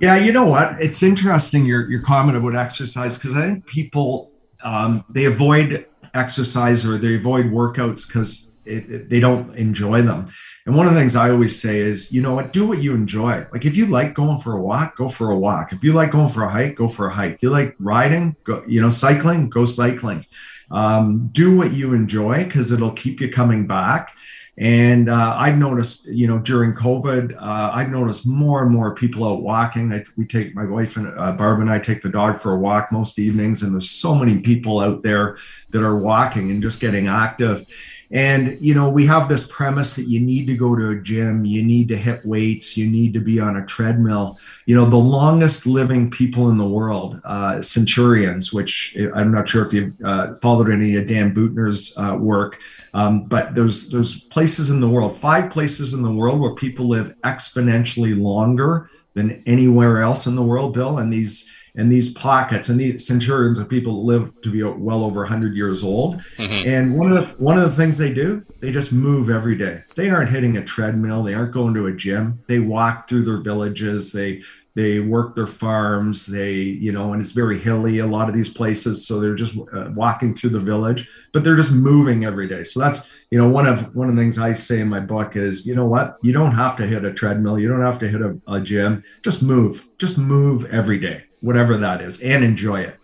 Yeah, 0.00 0.16
you 0.16 0.32
know 0.32 0.46
what? 0.46 0.80
It's 0.80 1.02
interesting 1.02 1.66
your 1.66 1.88
your 1.90 2.00
comment 2.00 2.36
about 2.36 2.56
exercise 2.56 3.18
because 3.18 3.36
I 3.36 3.42
think 3.46 3.66
people 3.66 4.32
um, 4.64 5.04
they 5.10 5.26
avoid 5.26 5.86
exercise 6.14 6.86
or 6.86 6.96
they 6.96 7.16
avoid 7.16 7.46
workouts 7.46 8.06
because 8.06 8.54
they 8.64 9.20
don't 9.20 9.54
enjoy 9.56 10.02
them. 10.02 10.30
And 10.64 10.74
one 10.76 10.86
of 10.86 10.94
the 10.94 11.00
things 11.00 11.16
I 11.16 11.30
always 11.30 11.60
say 11.60 11.80
is, 11.80 12.12
you 12.12 12.22
know 12.22 12.34
what, 12.34 12.52
do 12.52 12.66
what 12.66 12.82
you 12.82 12.94
enjoy. 12.94 13.46
Like 13.52 13.64
if 13.64 13.76
you 13.76 13.86
like 13.86 14.14
going 14.14 14.38
for 14.38 14.56
a 14.56 14.60
walk, 14.60 14.96
go 14.96 15.08
for 15.08 15.30
a 15.30 15.38
walk. 15.38 15.72
If 15.72 15.84
you 15.84 15.92
like 15.92 16.12
going 16.12 16.28
for 16.28 16.44
a 16.44 16.50
hike, 16.50 16.76
go 16.76 16.88
for 16.88 17.08
a 17.08 17.14
hike. 17.14 17.34
If 17.34 17.42
You 17.42 17.50
like 17.50 17.74
riding, 17.78 18.36
go, 18.44 18.62
you 18.66 18.80
know, 18.80 18.90
cycling, 18.90 19.50
go 19.50 19.64
cycling. 19.64 20.24
Um, 20.70 21.28
do 21.32 21.56
what 21.56 21.72
you 21.72 21.94
enjoy 21.94 22.44
because 22.44 22.70
it'll 22.72 22.92
keep 22.92 23.20
you 23.20 23.30
coming 23.30 23.66
back. 23.66 24.14
And 24.60 25.08
uh, 25.08 25.36
I've 25.38 25.56
noticed, 25.56 26.06
you 26.08 26.26
know, 26.26 26.38
during 26.38 26.74
COVID, 26.74 27.34
uh, 27.34 27.70
I've 27.72 27.88
noticed 27.88 28.26
more 28.26 28.62
and 28.62 28.70
more 28.70 28.94
people 28.94 29.26
out 29.26 29.40
walking. 29.40 29.90
I, 29.90 30.04
we 30.18 30.26
take 30.26 30.54
my 30.54 30.66
wife 30.66 30.98
and 30.98 31.18
uh, 31.18 31.32
Barb 31.32 31.60
and 31.60 31.70
I 31.70 31.78
take 31.78 32.02
the 32.02 32.10
dog 32.10 32.38
for 32.38 32.52
a 32.52 32.58
walk 32.58 32.92
most 32.92 33.18
evenings, 33.18 33.62
and 33.62 33.72
there's 33.72 33.88
so 33.90 34.14
many 34.14 34.38
people 34.40 34.80
out 34.80 35.02
there 35.02 35.38
that 35.70 35.82
are 35.82 35.96
walking 35.96 36.50
and 36.50 36.60
just 36.60 36.78
getting 36.78 37.08
active. 37.08 37.64
And, 38.12 38.58
you 38.60 38.74
know, 38.74 38.90
we 38.90 39.06
have 39.06 39.28
this 39.28 39.46
premise 39.46 39.94
that 39.94 40.08
you 40.08 40.18
need 40.18 40.46
to 40.46 40.56
go 40.56 40.74
to 40.74 40.90
a 40.90 40.96
gym, 40.96 41.44
you 41.44 41.62
need 41.62 41.86
to 41.88 41.96
hit 41.96 42.26
weights, 42.26 42.76
you 42.76 42.90
need 42.90 43.14
to 43.14 43.20
be 43.20 43.38
on 43.38 43.56
a 43.56 43.66
treadmill. 43.66 44.36
You 44.66 44.74
know, 44.74 44.84
the 44.84 44.96
longest 44.96 45.64
living 45.64 46.10
people 46.10 46.50
in 46.50 46.56
the 46.56 46.68
world, 46.68 47.20
uh, 47.24 47.62
centurions, 47.62 48.52
which 48.52 48.96
I'm 49.14 49.30
not 49.30 49.48
sure 49.48 49.64
if 49.64 49.72
you've 49.72 49.94
uh, 50.04 50.34
followed 50.36 50.72
any 50.72 50.96
of 50.96 51.06
Dan 51.06 51.32
Buettner's 51.32 51.96
uh, 51.96 52.16
work, 52.18 52.58
um, 52.94 53.26
but 53.26 53.54
there's, 53.54 53.90
there's 53.90 54.24
places 54.24 54.70
in 54.70 54.80
the 54.80 54.88
world, 54.88 55.16
five 55.16 55.50
places 55.50 55.94
in 55.94 56.02
the 56.02 56.12
world 56.12 56.40
where 56.40 56.54
people 56.56 56.88
live 56.88 57.14
exponentially 57.22 58.20
longer 58.20 58.90
than 59.14 59.42
anywhere 59.46 60.02
else 60.02 60.26
in 60.26 60.34
the 60.34 60.42
world, 60.42 60.74
Bill. 60.74 60.98
And 60.98 61.12
these, 61.12 61.52
and 61.76 61.92
these 61.92 62.12
pockets 62.12 62.68
and 62.68 62.78
these 62.78 63.06
centurions 63.06 63.58
of 63.58 63.68
people 63.68 64.04
live 64.04 64.32
to 64.42 64.50
be 64.50 64.62
well 64.62 65.04
over 65.04 65.20
100 65.20 65.54
years 65.54 65.82
old. 65.82 66.20
Mm-hmm. 66.36 66.68
and 66.68 66.98
one 66.98 67.12
of 67.12 67.28
the 67.28 67.44
one 67.44 67.58
of 67.58 67.64
the 67.64 67.76
things 67.76 67.98
they 67.98 68.12
do 68.12 68.44
they 68.60 68.70
just 68.72 68.92
move 68.92 69.30
every 69.30 69.56
day. 69.56 69.82
They 69.94 70.10
aren't 70.10 70.30
hitting 70.30 70.56
a 70.56 70.64
treadmill. 70.64 71.22
They 71.22 71.34
aren't 71.34 71.52
going 71.52 71.74
to 71.74 71.86
a 71.86 71.92
gym. 71.92 72.42
They 72.46 72.58
walk 72.58 73.08
through 73.08 73.24
their 73.24 73.38
villages. 73.38 74.12
They 74.12 74.42
they 74.74 75.00
work 75.00 75.34
their 75.34 75.46
farms. 75.46 76.26
They 76.26 76.52
you 76.52 76.92
know 76.92 77.12
and 77.12 77.22
it's 77.22 77.32
very 77.32 77.58
hilly 77.58 77.98
a 77.98 78.06
lot 78.06 78.28
of 78.28 78.34
these 78.34 78.52
places. 78.52 79.06
So 79.06 79.18
they're 79.18 79.34
just 79.34 79.58
uh, 79.58 79.90
walking 79.94 80.34
through 80.34 80.50
the 80.50 80.60
village 80.60 81.08
but 81.32 81.44
they're 81.44 81.56
just 81.56 81.72
moving 81.72 82.24
every 82.24 82.48
day. 82.48 82.62
So 82.62 82.80
that's 82.80 83.16
you 83.30 83.38
know 83.38 83.48
one 83.48 83.66
of 83.66 83.94
one 83.94 84.08
of 84.08 84.16
the 84.16 84.22
things 84.22 84.38
i 84.38 84.52
say 84.52 84.80
in 84.80 84.88
my 84.88 85.00
book 85.00 85.36
is 85.36 85.66
you 85.66 85.74
know 85.74 85.86
what? 85.86 86.18
You 86.22 86.32
don't 86.32 86.52
have 86.52 86.76
to 86.76 86.86
hit 86.86 87.04
a 87.04 87.12
treadmill. 87.12 87.58
You 87.58 87.68
don't 87.68 87.80
have 87.80 87.98
to 88.00 88.08
hit 88.08 88.20
a, 88.20 88.38
a 88.48 88.60
gym. 88.60 89.02
Just 89.22 89.42
move. 89.42 89.88
Just 89.98 90.18
move 90.18 90.64
every 90.66 90.98
day 90.98 91.24
whatever 91.40 91.76
that 91.76 92.00
is, 92.00 92.22
and 92.22 92.44
enjoy 92.44 92.80
it. 92.80 92.96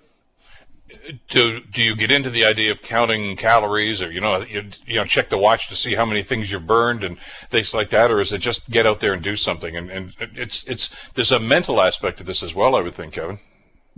Do 1.28 1.60
do 1.60 1.82
you 1.82 1.94
get 1.94 2.10
into 2.10 2.30
the 2.30 2.44
idea 2.44 2.72
of 2.72 2.82
counting 2.82 3.36
calories, 3.36 4.02
or 4.02 4.10
you 4.10 4.20
know, 4.20 4.40
you, 4.42 4.70
you 4.86 4.96
know, 4.96 5.04
check 5.04 5.28
the 5.28 5.38
watch 5.38 5.68
to 5.68 5.76
see 5.76 5.94
how 5.94 6.04
many 6.04 6.22
things 6.22 6.50
you 6.50 6.58
burned 6.58 7.04
and 7.04 7.18
things 7.50 7.74
like 7.74 7.90
that, 7.90 8.10
or 8.10 8.20
is 8.20 8.32
it 8.32 8.38
just 8.38 8.68
get 8.70 8.86
out 8.86 9.00
there 9.00 9.12
and 9.12 9.22
do 9.22 9.36
something? 9.36 9.76
And 9.76 9.90
and 9.90 10.14
it's 10.18 10.64
it's 10.64 10.90
there's 11.14 11.32
a 11.32 11.38
mental 11.38 11.80
aspect 11.80 12.18
to 12.18 12.24
this 12.24 12.42
as 12.42 12.54
well, 12.54 12.74
I 12.74 12.80
would 12.80 12.94
think, 12.94 13.14
Kevin. 13.14 13.38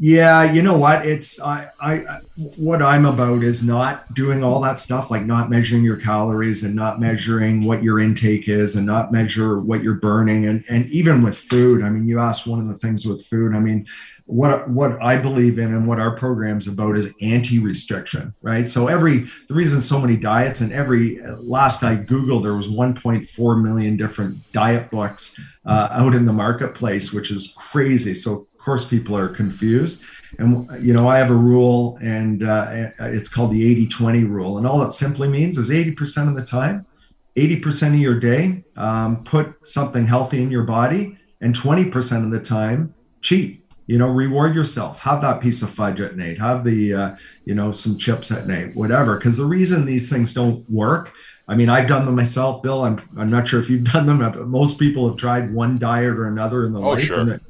Yeah, 0.00 0.52
you 0.52 0.62
know 0.62 0.78
what? 0.78 1.04
It's 1.04 1.42
I, 1.42 1.70
I 1.80 2.20
what 2.56 2.80
I'm 2.80 3.04
about 3.04 3.42
is 3.42 3.66
not 3.66 4.14
doing 4.14 4.44
all 4.44 4.60
that 4.60 4.78
stuff 4.78 5.10
like 5.10 5.24
not 5.24 5.50
measuring 5.50 5.82
your 5.82 5.96
calories 5.96 6.62
and 6.62 6.76
not 6.76 7.00
measuring 7.00 7.66
what 7.66 7.82
your 7.82 7.98
intake 7.98 8.48
is 8.48 8.76
and 8.76 8.86
not 8.86 9.10
measure 9.10 9.58
what 9.58 9.82
you're 9.82 9.94
burning 9.94 10.46
and 10.46 10.64
and 10.70 10.86
even 10.86 11.22
with 11.22 11.36
food. 11.36 11.82
I 11.82 11.90
mean, 11.90 12.06
you 12.06 12.20
asked 12.20 12.46
one 12.46 12.60
of 12.60 12.68
the 12.68 12.78
things 12.78 13.06
with 13.06 13.26
food. 13.26 13.56
I 13.56 13.58
mean, 13.58 13.88
what 14.26 14.70
what 14.70 15.02
I 15.02 15.16
believe 15.16 15.58
in 15.58 15.74
and 15.74 15.88
what 15.88 15.98
our 15.98 16.14
program's 16.14 16.68
about 16.68 16.96
is 16.96 17.12
anti-restriction, 17.20 18.34
right? 18.40 18.68
So 18.68 18.86
every 18.86 19.26
the 19.48 19.54
reason 19.54 19.80
so 19.80 20.00
many 20.00 20.16
diets 20.16 20.60
and 20.60 20.72
every 20.72 21.20
last 21.38 21.82
I 21.82 21.96
googled 21.96 22.44
there 22.44 22.54
was 22.54 22.68
1.4 22.68 23.62
million 23.62 23.96
different 23.96 24.52
diet 24.52 24.92
books 24.92 25.40
uh, 25.66 25.88
out 25.90 26.14
in 26.14 26.24
the 26.24 26.32
marketplace, 26.32 27.12
which 27.12 27.32
is 27.32 27.52
crazy. 27.56 28.14
So 28.14 28.46
course 28.68 28.84
people 28.84 29.16
are 29.16 29.30
confused, 29.30 30.04
and 30.38 30.68
you 30.84 30.92
know 30.92 31.08
I 31.08 31.16
have 31.16 31.30
a 31.30 31.40
rule 31.52 31.98
and 32.02 32.42
uh, 32.42 32.90
it's 32.98 33.30
called 33.30 33.50
the 33.50 33.88
80-20 33.88 34.28
rule, 34.28 34.58
and 34.58 34.66
all 34.66 34.82
it 34.82 34.92
simply 34.92 35.26
means 35.26 35.56
is 35.56 35.70
80% 35.70 36.28
of 36.28 36.34
the 36.34 36.44
time, 36.44 36.84
80% 37.34 37.94
of 37.94 37.94
your 37.94 38.20
day, 38.20 38.62
um, 38.76 39.24
put 39.24 39.66
something 39.66 40.06
healthy 40.06 40.42
in 40.42 40.50
your 40.50 40.64
body, 40.64 41.16
and 41.40 41.54
20% 41.54 42.24
of 42.24 42.30
the 42.30 42.40
time 42.40 42.92
cheat. 43.22 43.64
You 43.86 43.96
know 43.96 44.10
reward 44.10 44.54
yourself. 44.54 45.00
Have 45.00 45.22
that 45.22 45.40
piece 45.40 45.62
of 45.62 45.70
fudge 45.70 46.02
at 46.02 46.14
night. 46.14 46.38
Have 46.38 46.62
the 46.62 46.92
uh, 46.92 47.16
you 47.46 47.54
know 47.54 47.72
some 47.72 47.96
chips 47.96 48.30
at 48.30 48.46
night 48.46 48.76
whatever. 48.76 49.16
Because 49.16 49.38
the 49.38 49.46
reason 49.46 49.86
these 49.86 50.10
things 50.10 50.34
don't 50.34 50.68
work 50.68 51.14
i 51.50 51.54
mean 51.54 51.70
i've 51.70 51.88
done 51.88 52.04
them 52.04 52.14
myself 52.14 52.62
bill. 52.62 52.84
I'm, 52.84 52.98
I'm 53.16 53.30
not 53.30 53.48
sure 53.48 53.60
if 53.60 53.70
you've 53.70 53.90
done 53.94 54.04
them 54.04 54.18
but 54.18 54.46
most 54.46 54.78
people 54.78 55.08
have 55.08 55.16
tried 55.16 55.54
one 55.54 55.78
diet 55.78 56.18
or 56.20 56.26
another 56.26 56.66
in 56.66 56.74
the 56.74 56.82
oh, 56.82 56.90
life 56.90 57.04
sure. 57.04 57.20
and 57.20 57.30
it, 57.30 57.42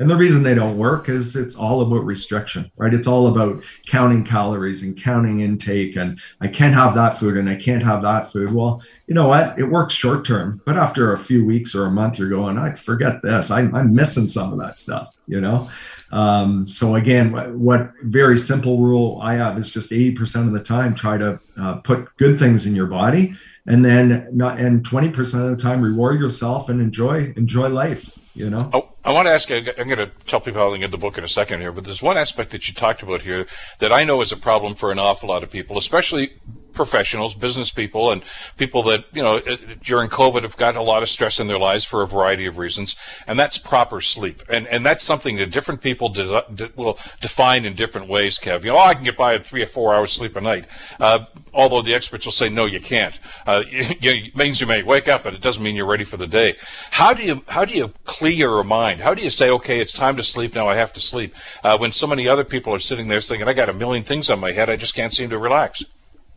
and 0.00 0.08
the 0.08 0.16
reason 0.16 0.42
they 0.42 0.54
don't 0.54 0.78
work 0.78 1.10
is 1.10 1.36
it's 1.36 1.56
all 1.56 1.82
about 1.82 2.06
restriction, 2.06 2.72
right? 2.78 2.94
It's 2.94 3.06
all 3.06 3.26
about 3.26 3.62
counting 3.86 4.24
calories 4.24 4.82
and 4.82 4.96
counting 4.96 5.40
intake. 5.40 5.94
And 5.94 6.18
I 6.40 6.48
can't 6.48 6.72
have 6.72 6.94
that 6.94 7.18
food 7.18 7.36
and 7.36 7.50
I 7.50 7.54
can't 7.54 7.82
have 7.82 8.00
that 8.00 8.26
food. 8.26 8.50
Well, 8.50 8.82
you 9.06 9.14
know 9.14 9.28
what? 9.28 9.58
It 9.58 9.64
works 9.64 9.92
short 9.92 10.24
term, 10.24 10.62
but 10.64 10.78
after 10.78 11.12
a 11.12 11.18
few 11.18 11.44
weeks 11.44 11.74
or 11.74 11.84
a 11.84 11.90
month, 11.90 12.18
you're 12.18 12.30
going, 12.30 12.56
I 12.56 12.74
forget 12.76 13.20
this. 13.20 13.50
I'm, 13.50 13.74
I'm 13.74 13.94
missing 13.94 14.26
some 14.26 14.54
of 14.54 14.58
that 14.60 14.78
stuff, 14.78 15.14
you 15.26 15.42
know? 15.42 15.68
Um, 16.12 16.66
so 16.66 16.94
again, 16.94 17.30
what, 17.30 17.54
what, 17.54 17.92
very 18.04 18.38
simple 18.38 18.78
rule 18.78 19.20
I 19.22 19.34
have 19.34 19.58
is 19.58 19.70
just 19.70 19.92
80% 19.92 20.46
of 20.46 20.52
the 20.52 20.62
time, 20.62 20.94
try 20.94 21.18
to 21.18 21.38
uh, 21.60 21.74
put 21.76 22.16
good 22.16 22.38
things 22.38 22.66
in 22.66 22.74
your 22.74 22.86
body 22.86 23.34
and 23.66 23.84
then 23.84 24.28
not, 24.32 24.58
and 24.58 24.82
20% 24.82 25.44
of 25.44 25.56
the 25.56 25.62
time 25.62 25.82
reward 25.82 26.18
yourself 26.18 26.70
and 26.70 26.80
enjoy, 26.80 27.34
enjoy 27.36 27.68
life 27.68 28.10
you 28.34 28.50
know? 28.50 28.70
Oh, 28.72 28.88
i 29.04 29.12
want 29.12 29.26
to 29.26 29.32
ask 29.32 29.50
i'm 29.50 29.64
going 29.64 29.98
to 29.98 30.10
tell 30.26 30.40
people 30.40 30.60
how 30.60 30.72
to 30.72 30.78
get 30.78 30.90
the 30.90 30.98
book 30.98 31.18
in 31.18 31.24
a 31.24 31.28
second 31.28 31.60
here 31.60 31.72
but 31.72 31.84
there's 31.84 32.02
one 32.02 32.16
aspect 32.16 32.50
that 32.50 32.68
you 32.68 32.74
talked 32.74 33.02
about 33.02 33.22
here 33.22 33.46
that 33.78 33.92
i 33.92 34.04
know 34.04 34.20
is 34.20 34.32
a 34.32 34.36
problem 34.36 34.74
for 34.74 34.92
an 34.92 34.98
awful 34.98 35.28
lot 35.28 35.42
of 35.42 35.50
people 35.50 35.78
especially 35.78 36.34
professionals, 36.72 37.34
business 37.34 37.70
people, 37.70 38.10
and 38.10 38.22
people 38.56 38.82
that, 38.84 39.04
you 39.12 39.22
know, 39.22 39.36
uh, 39.38 39.56
during 39.82 40.08
COVID 40.08 40.42
have 40.42 40.56
got 40.56 40.76
a 40.76 40.82
lot 40.82 41.02
of 41.02 41.10
stress 41.10 41.40
in 41.40 41.46
their 41.46 41.58
lives 41.58 41.84
for 41.84 42.02
a 42.02 42.06
variety 42.06 42.46
of 42.46 42.58
reasons, 42.58 42.96
and 43.26 43.38
that's 43.38 43.58
proper 43.58 44.00
sleep. 44.00 44.42
And 44.48 44.66
and 44.68 44.84
that's 44.84 45.04
something 45.04 45.36
that 45.36 45.50
different 45.50 45.80
people 45.80 46.08
de- 46.08 46.44
de- 46.54 46.70
will 46.76 46.98
define 47.20 47.64
in 47.64 47.74
different 47.74 48.08
ways, 48.08 48.38
Kev. 48.38 48.64
You 48.64 48.70
know, 48.70 48.76
oh, 48.76 48.80
I 48.80 48.94
can 48.94 49.04
get 49.04 49.16
by 49.16 49.34
at 49.34 49.46
three 49.46 49.62
or 49.62 49.66
four 49.66 49.94
hours 49.94 50.12
sleep 50.12 50.36
a 50.36 50.40
night. 50.40 50.66
Uh, 50.98 51.26
although 51.52 51.82
the 51.82 51.94
experts 51.94 52.24
will 52.24 52.32
say, 52.32 52.48
no, 52.48 52.66
you 52.66 52.80
can't. 52.80 53.18
Uh, 53.46 53.62
it 53.70 54.36
means 54.36 54.60
you 54.60 54.66
may 54.66 54.82
wake 54.82 55.08
up, 55.08 55.24
but 55.24 55.34
it 55.34 55.40
doesn't 55.40 55.62
mean 55.62 55.76
you're 55.76 55.86
ready 55.86 56.04
for 56.04 56.16
the 56.16 56.26
day. 56.26 56.56
How 56.90 57.12
do 57.12 57.22
you 57.22 57.42
how 57.48 57.64
do 57.64 57.74
you 57.74 57.92
clear 58.04 58.32
your 58.32 58.64
mind? 58.64 59.00
How 59.00 59.14
do 59.14 59.22
you 59.22 59.30
say, 59.30 59.50
okay, 59.50 59.80
it's 59.80 59.92
time 59.92 60.16
to 60.16 60.22
sleep 60.22 60.54
now, 60.54 60.68
I 60.68 60.76
have 60.76 60.92
to 60.94 61.00
sleep, 61.00 61.34
uh, 61.64 61.76
when 61.78 61.92
so 61.92 62.06
many 62.06 62.28
other 62.28 62.44
people 62.44 62.72
are 62.74 62.78
sitting 62.78 63.08
there 63.08 63.20
thinking, 63.20 63.48
I 63.48 63.52
got 63.52 63.68
a 63.68 63.72
million 63.72 64.04
things 64.04 64.30
on 64.30 64.40
my 64.40 64.52
head, 64.52 64.70
I 64.70 64.76
just 64.76 64.94
can't 64.94 65.12
seem 65.12 65.30
to 65.30 65.38
relax? 65.38 65.84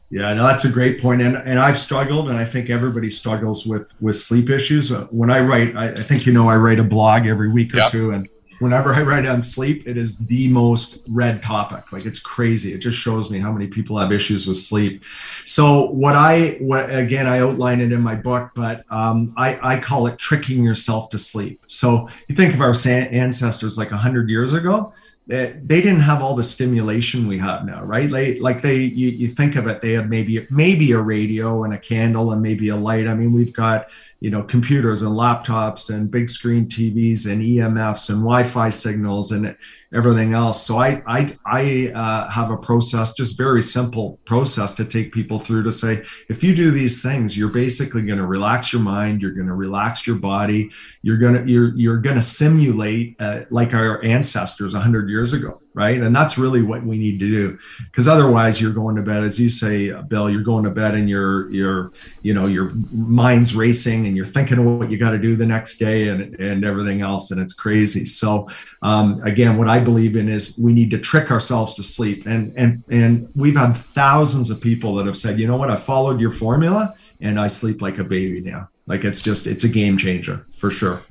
Yeah, 0.10 0.32
no, 0.34 0.44
that's 0.46 0.66
a 0.66 0.72
great 0.72 1.02
point, 1.02 1.22
and 1.22 1.36
and 1.38 1.60
I've 1.60 1.80
struggled, 1.80 2.30
and 2.30 2.38
I 2.38 2.46
think 2.46 2.70
everybody 2.70 3.10
struggles 3.10 3.66
with 3.66 3.96
with 4.00 4.16
sleep 4.16 4.50
issues. 4.50 4.92
When 5.10 5.32
I 5.32 5.40
write, 5.40 5.76
I, 5.76 5.90
I 5.90 5.96
think 5.96 6.28
you 6.28 6.34
know 6.34 6.48
I 6.48 6.58
write 6.58 6.80
a 6.80 6.84
blog 6.84 7.26
every 7.26 7.50
week 7.50 7.74
or 7.74 7.78
yep. 7.78 7.92
two, 7.92 8.12
and 8.12 8.30
whenever 8.60 8.94
I 8.94 9.02
write 9.02 9.26
on 9.26 9.42
sleep, 9.42 9.88
it 9.88 9.98
is 9.98 10.18
the 10.20 10.48
most 10.48 11.02
read 11.10 11.44
topic. 11.44 11.92
Like 11.92 12.06
it's 12.06 12.20
crazy. 12.20 12.74
It 12.74 12.80
just 12.80 12.98
shows 12.98 13.30
me 13.30 13.40
how 13.40 13.52
many 13.52 13.68
people 13.68 13.98
have 13.98 14.12
issues 14.12 14.48
with 14.48 14.58
sleep. 14.58 15.04
So 15.46 15.90
what 15.92 16.16
I 16.16 16.58
what 16.60 16.94
again 16.94 17.28
I 17.28 17.40
outline 17.40 17.82
it 17.82 17.92
in 17.92 18.02
my 18.02 18.16
book, 18.16 18.52
but 18.56 18.84
um, 18.90 19.34
I 19.38 19.76
I 19.76 19.80
call 19.80 20.08
it 20.08 20.18
tricking 20.18 20.64
yourself 20.64 21.10
to 21.12 21.20
sleep. 21.20 21.62
So 21.68 22.10
you 22.28 22.36
think 22.36 22.54
of 22.54 22.62
our 22.62 22.74
ancestors 22.88 23.78
like 23.78 23.90
hundred 23.90 24.30
years 24.30 24.54
ago 24.54 24.94
they 25.25 25.53
didn't 25.68 26.01
have 26.01 26.22
all 26.22 26.36
the 26.36 26.44
stimulation 26.44 27.27
we 27.27 27.39
have 27.39 27.65
now, 27.65 27.82
right? 27.84 28.10
Like, 28.10 28.62
they, 28.62 28.82
you, 28.82 29.10
you 29.10 29.27
think 29.30 29.56
of 29.56 29.68
it, 29.68 29.82
they 29.82 29.94
have 29.94 30.10
maybe 30.10 30.46
maybe 30.50 30.92
a 30.92 31.00
radio 31.00 31.63
and 31.63 31.74
a 31.74 31.80
candle 31.80 32.32
and 32.34 32.42
maybe 32.42 32.70
a 32.70 32.75
light. 32.75 33.08
I 33.08 33.15
mean, 33.15 33.32
we've 33.32 33.53
got 33.53 33.89
you 34.24 34.30
know 34.30 34.42
computers 34.42 35.01
and 35.01 35.12
laptops 35.12 35.94
and 35.94 36.10
big 36.10 36.30
screen 36.30 36.65
TVs 36.65 37.30
and 37.30 37.42
EMFs 37.42 38.10
and 38.10 38.20
Wi-Fi 38.20 38.70
signals 38.70 39.34
and 39.34 39.53
everything 39.94 40.34
else. 40.34 40.65
So 40.65 40.77
I 40.77 41.03
I, 41.06 41.38
I 41.46 41.92
uh, 41.94 42.30
have 42.30 42.50
a 42.50 42.56
process, 42.56 43.15
just 43.15 43.38
very 43.38 43.62
simple 43.62 44.22
process 44.24 44.74
to 44.75 44.86
take 44.86 45.12
people 45.12 45.39
through 45.39 45.63
to 45.63 45.74
say 45.74 46.06
if 46.30 46.42
you 46.42 46.56
do 46.56 46.72
these 46.72 47.03
things, 47.03 47.38
you're 47.38 47.50
basically 47.50 48.03
going 48.03 48.18
to 48.18 48.25
relax 48.25 48.72
your 48.72 48.82
mind, 48.82 49.22
you're 49.22 49.34
going 49.34 49.48
to 49.48 49.56
relax 49.56 50.08
your 50.08 50.15
body, 50.15 50.72
you're 51.01 51.18
gonna 51.18 51.44
you're 51.46 51.75
you're 51.75 52.00
going 52.00 52.15
to 52.15 52.22
simulate 52.22 53.18
uh, 53.20 53.42
like 53.50 53.74
our 53.74 54.01
ancestors 54.06 54.74
100 54.74 55.10
years 55.10 55.34
ago 55.34 55.60
right? 55.74 56.00
And 56.00 56.15
that's 56.15 56.38
really 56.38 56.62
what 56.62 56.84
we 56.84 56.98
need 56.98 57.20
to 57.20 57.30
do. 57.30 57.58
Because 57.86 58.08
otherwise 58.08 58.62
you're 58.62 58.74
going 58.74 58.96
to 58.96 59.01
bed 59.01 59.24
as 59.24 59.39
you 59.39 59.50
say 59.50 59.92
bill 60.08 60.30
you're 60.30 60.44
going 60.44 60.63
to 60.63 60.70
bed 60.70 60.96
and 60.96 61.10
your 61.10 61.51
your 61.51 61.92
you 62.22 62.34
know 62.34 62.46
your 62.46 62.72
mind's 62.92 63.56
racing 63.56 64.06
and 64.06 64.15
you're 64.15 64.25
thinking 64.25 64.58
of 64.60 64.65
what 64.65 64.92
you 64.92 64.98
got 64.98 65.12
to 65.12 65.18
do 65.18 65.36
the 65.36 65.46
next 65.46 65.77
day 65.77 66.10
and 66.10 66.39
and 66.39 66.63
everything 66.63 67.01
else 67.01 67.32
and 67.32 67.42
it's 67.42 67.53
crazy. 67.53 68.06
So 68.06 68.50
um, 68.82 69.22
again 69.24 69.58
what 69.58 69.68
i 69.68 69.80
believe 69.80 70.15
in 70.15 70.30
is 70.30 70.58
we 70.58 70.74
need 70.74 70.92
to 70.92 71.00
trick 71.00 71.32
ourselves 71.32 71.74
to 71.75 71.84
sleep. 71.84 72.25
And 72.25 72.53
and 72.56 72.84
and 72.89 73.30
we've 73.36 73.56
had 73.56 73.74
thousands 73.74 74.50
of 74.50 74.62
people 74.62 74.96
that 74.96 75.06
have 75.06 75.18
said 75.18 75.39
you 75.39 75.48
know 75.48 75.58
what? 75.58 75.72
I 75.72 75.75
followed 75.75 76.20
your 76.20 76.32
formula 76.32 76.96
and 77.22 77.39
i 77.39 77.48
sleep 77.48 77.82
like 77.82 77.98
a 77.98 78.03
baby 78.03 78.42
now. 78.42 78.70
Like 78.86 79.03
it's 79.03 79.22
just 79.22 79.48
it's 79.48 79.63
a 79.63 79.70
game 79.70 79.98
changer 79.98 80.46
for 80.51 80.70
sure. 80.70 81.03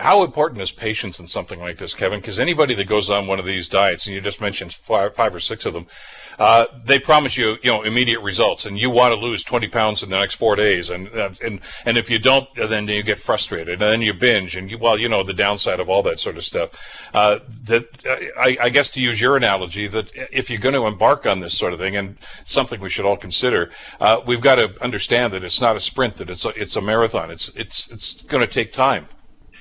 How 0.00 0.24
important 0.24 0.62
is 0.62 0.72
patience 0.72 1.20
in 1.20 1.26
something 1.26 1.60
like 1.60 1.76
this, 1.76 1.92
Kevin? 1.92 2.20
Because 2.20 2.38
anybody 2.38 2.74
that 2.74 2.86
goes 2.86 3.10
on 3.10 3.26
one 3.26 3.38
of 3.38 3.44
these 3.44 3.68
diets, 3.68 4.06
and 4.06 4.14
you 4.14 4.22
just 4.22 4.40
mentioned 4.40 4.72
five, 4.72 5.14
five 5.14 5.34
or 5.34 5.40
six 5.40 5.66
of 5.66 5.74
them, 5.74 5.86
uh, 6.38 6.64
they 6.86 6.98
promise 6.98 7.36
you, 7.36 7.58
you 7.62 7.70
know, 7.70 7.82
immediate 7.82 8.20
results, 8.20 8.64
and 8.64 8.78
you 8.78 8.88
want 8.88 9.12
to 9.12 9.20
lose 9.20 9.44
20 9.44 9.68
pounds 9.68 10.02
in 10.02 10.08
the 10.08 10.18
next 10.18 10.34
four 10.36 10.56
days, 10.56 10.88
and 10.88 11.14
uh, 11.14 11.28
and 11.44 11.60
and 11.84 11.98
if 11.98 12.08
you 12.08 12.18
don't, 12.18 12.48
then 12.56 12.88
you 12.88 13.02
get 13.02 13.20
frustrated, 13.20 13.74
and 13.74 13.82
then 13.82 14.00
you 14.00 14.14
binge, 14.14 14.56
and 14.56 14.70
you, 14.70 14.78
well, 14.78 14.98
you 14.98 15.06
know, 15.06 15.22
the 15.22 15.34
downside 15.34 15.80
of 15.80 15.90
all 15.90 16.02
that 16.02 16.18
sort 16.18 16.38
of 16.38 16.46
stuff. 16.46 16.70
Uh, 17.12 17.40
that 17.64 17.86
I, 18.38 18.56
I, 18.58 18.68
guess 18.70 18.88
to 18.90 19.02
use 19.02 19.20
your 19.20 19.36
analogy, 19.36 19.86
that 19.88 20.10
if 20.32 20.48
you're 20.48 20.60
going 20.60 20.74
to 20.74 20.86
embark 20.86 21.26
on 21.26 21.40
this 21.40 21.58
sort 21.58 21.74
of 21.74 21.78
thing, 21.78 21.94
and 21.94 22.16
something 22.46 22.80
we 22.80 22.88
should 22.88 23.04
all 23.04 23.18
consider, 23.18 23.70
uh, 24.00 24.22
we've 24.26 24.40
got 24.40 24.54
to 24.54 24.82
understand 24.82 25.34
that 25.34 25.44
it's 25.44 25.60
not 25.60 25.76
a 25.76 25.80
sprint, 25.80 26.16
that 26.16 26.30
it's 26.30 26.46
a, 26.46 26.58
it's 26.58 26.74
a 26.74 26.80
marathon. 26.80 27.30
It's 27.30 27.50
it's 27.50 27.90
it's 27.90 28.22
going 28.22 28.40
to 28.40 28.50
take 28.50 28.72
time. 28.72 29.08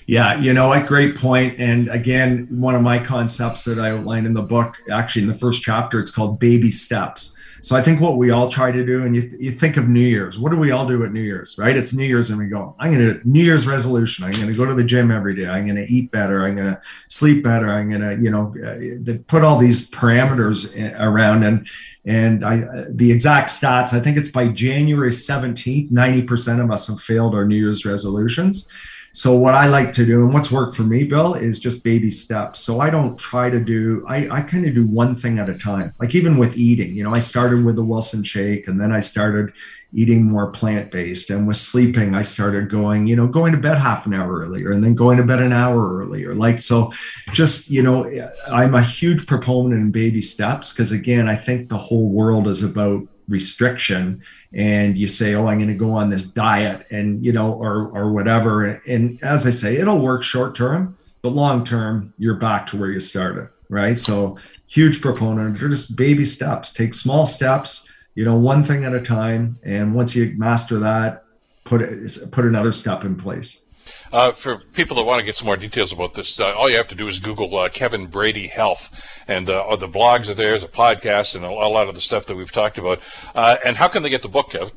Yeah, 0.09 0.39
you 0.39 0.55
know, 0.55 0.73
a 0.73 0.81
great 0.81 1.13
point. 1.15 1.59
And 1.59 1.87
again, 1.89 2.47
one 2.49 2.73
of 2.73 2.81
my 2.81 2.97
concepts 2.97 3.63
that 3.65 3.77
I 3.77 3.91
outlined 3.91 4.25
in 4.25 4.33
the 4.33 4.41
book, 4.41 4.81
actually 4.89 5.21
in 5.21 5.27
the 5.27 5.35
first 5.35 5.61
chapter, 5.61 5.99
it's 5.99 6.09
called 6.09 6.39
baby 6.39 6.71
steps. 6.71 7.37
So 7.61 7.75
I 7.75 7.83
think 7.83 8.01
what 8.01 8.17
we 8.17 8.31
all 8.31 8.49
try 8.49 8.71
to 8.71 8.83
do, 8.83 9.03
and 9.05 9.15
you, 9.15 9.21
th- 9.29 9.39
you 9.39 9.51
think 9.51 9.77
of 9.77 9.87
New 9.87 9.99
Year's, 9.99 10.39
what 10.39 10.51
do 10.51 10.57
we 10.57 10.71
all 10.71 10.87
do 10.87 11.03
at 11.03 11.11
New 11.11 11.21
Year's, 11.21 11.59
right? 11.59 11.77
It's 11.77 11.93
New 11.93 12.05
Year's, 12.05 12.31
and 12.31 12.39
we 12.39 12.47
go, 12.47 12.75
I'm 12.79 12.91
going 12.91 13.19
to 13.19 13.29
New 13.29 13.43
Year's 13.43 13.67
resolution. 13.67 14.25
I'm 14.25 14.31
going 14.31 14.47
to 14.47 14.57
go 14.57 14.65
to 14.65 14.73
the 14.73 14.83
gym 14.83 15.11
every 15.11 15.35
day. 15.35 15.45
I'm 15.45 15.65
going 15.65 15.75
to 15.75 15.93
eat 15.93 16.09
better. 16.09 16.43
I'm 16.43 16.55
going 16.55 16.73
to 16.73 16.81
sleep 17.07 17.43
better. 17.43 17.69
I'm 17.69 17.89
going 17.89 18.01
to, 18.01 18.17
you 18.19 18.31
know, 18.31 18.55
uh, 18.65 19.17
put 19.27 19.43
all 19.43 19.59
these 19.59 19.91
parameters 19.91 20.73
around. 20.99 21.43
And 21.43 21.67
and 22.05 22.43
I, 22.43 22.85
the 22.89 23.11
exact 23.11 23.49
stats, 23.49 23.93
I 23.93 23.99
think 23.99 24.17
it's 24.17 24.31
by 24.31 24.47
January 24.47 25.11
17th, 25.11 25.91
90% 25.91 26.63
of 26.63 26.71
us 26.71 26.87
have 26.87 26.99
failed 26.99 27.35
our 27.35 27.45
New 27.45 27.57
Year's 27.57 27.85
resolutions. 27.85 28.67
So 29.13 29.35
what 29.35 29.55
I 29.55 29.67
like 29.67 29.91
to 29.93 30.05
do 30.05 30.23
and 30.23 30.33
what's 30.33 30.51
worked 30.51 30.75
for 30.75 30.83
me, 30.83 31.03
Bill, 31.03 31.33
is 31.33 31.59
just 31.59 31.83
baby 31.83 32.11
steps. 32.11 32.59
So 32.59 32.79
I 32.79 32.89
don't 32.89 33.17
try 33.17 33.49
to 33.49 33.59
do, 33.59 34.05
I, 34.07 34.29
I 34.29 34.41
kind 34.41 34.65
of 34.65 34.75
do 34.75 34.85
one 34.85 35.15
thing 35.15 35.39
at 35.39 35.49
a 35.49 35.57
time. 35.57 35.93
Like 35.99 36.15
even 36.15 36.37
with 36.37 36.57
eating, 36.57 36.95
you 36.95 37.03
know, 37.03 37.13
I 37.13 37.19
started 37.19 37.65
with 37.65 37.75
the 37.75 37.83
Wilson 37.83 38.23
shake 38.23 38.67
and 38.67 38.79
then 38.79 38.91
I 38.91 38.99
started 38.99 39.53
eating 39.91 40.23
more 40.23 40.51
plant-based 40.51 41.31
and 41.31 41.47
with 41.47 41.57
sleeping, 41.57 42.13
I 42.13 42.21
started 42.21 42.69
going, 42.69 43.07
you 43.07 43.15
know, 43.15 43.25
going 43.27 43.53
to 43.53 43.57
bed 43.57 43.77
half 43.77 44.05
an 44.05 44.13
hour 44.13 44.39
earlier 44.39 44.71
and 44.71 44.83
then 44.83 44.93
going 44.93 45.17
to 45.17 45.23
bed 45.23 45.41
an 45.41 45.51
hour 45.51 45.97
earlier. 45.97 46.35
Like, 46.35 46.59
so 46.59 46.91
just, 47.33 47.71
you 47.71 47.81
know, 47.81 48.05
I'm 48.47 48.75
a 48.75 48.83
huge 48.83 49.25
proponent 49.25 49.81
in 49.81 49.91
baby 49.91 50.21
steps 50.21 50.71
because 50.71 50.91
again, 50.91 51.27
I 51.27 51.35
think 51.35 51.69
the 51.69 51.77
whole 51.77 52.09
world 52.09 52.47
is 52.47 52.63
about 52.63 53.07
restriction 53.29 54.21
and 54.53 54.97
you 54.97 55.07
say 55.07 55.35
oh 55.35 55.47
i'm 55.47 55.57
going 55.57 55.69
to 55.69 55.75
go 55.75 55.91
on 55.91 56.09
this 56.09 56.25
diet 56.25 56.85
and 56.91 57.23
you 57.23 57.31
know 57.31 57.53
or 57.53 57.87
or 57.89 58.11
whatever. 58.11 58.81
And 58.87 59.21
as 59.23 59.45
i 59.45 59.51
say 59.51 59.77
it'll 59.77 60.01
work 60.01 60.23
short 60.23 60.55
term 60.55 60.97
but 61.21 61.29
long 61.29 61.63
term 61.63 62.13
you're 62.17 62.35
back 62.35 62.65
to 62.67 62.77
where 62.77 62.89
you 62.89 62.99
started 62.99 63.49
right? 63.69 63.99
So 63.99 64.37
huge 64.67 64.99
proponent 64.99 65.57
just 65.57 65.95
baby 65.95 66.25
steps. 66.25 66.73
Take 66.73 66.93
small 66.93 67.25
steps 67.25 67.89
you 68.15 68.25
know 68.25 68.35
one 68.35 68.65
thing 68.65 68.83
at 68.83 68.93
a 68.93 69.01
time 69.01 69.57
and 69.63 69.95
once 69.95 70.13
you 70.13 70.33
master 70.35 70.79
that 70.79 71.23
put 71.63 71.81
it 71.81 72.11
put 72.33 72.43
another 72.43 72.73
step 72.73 73.05
in 73.05 73.15
place 73.15 73.65
uh, 74.11 74.31
for 74.31 74.57
people 74.57 74.95
that 74.97 75.05
want 75.05 75.19
to 75.19 75.25
get 75.25 75.35
some 75.35 75.45
more 75.45 75.57
details 75.57 75.91
about 75.91 76.13
this, 76.13 76.39
uh, 76.39 76.53
all 76.53 76.69
you 76.69 76.77
have 76.77 76.87
to 76.87 76.95
do 76.95 77.07
is 77.07 77.19
Google 77.19 77.57
uh, 77.57 77.69
Kevin 77.69 78.07
Brady 78.07 78.47
Health, 78.47 78.89
and 79.27 79.49
uh, 79.49 79.75
the 79.75 79.87
blogs 79.87 80.27
are 80.29 80.33
there, 80.33 80.57
the 80.59 80.67
podcast, 80.67 81.35
and 81.35 81.45
a, 81.45 81.49
a, 81.49 81.69
lot 81.69 81.87
of 81.87 81.95
the 81.95 82.01
stuff 82.01 82.25
that 82.25 82.35
we've 82.35 82.51
talked 82.51 82.77
about. 82.77 82.99
Uh, 83.35 83.57
and 83.65 83.77
how 83.77 83.87
can 83.87 84.03
they 84.03 84.09
get 84.09 84.21
the 84.21 84.29
book, 84.29 84.51
Kevin? 84.51 84.71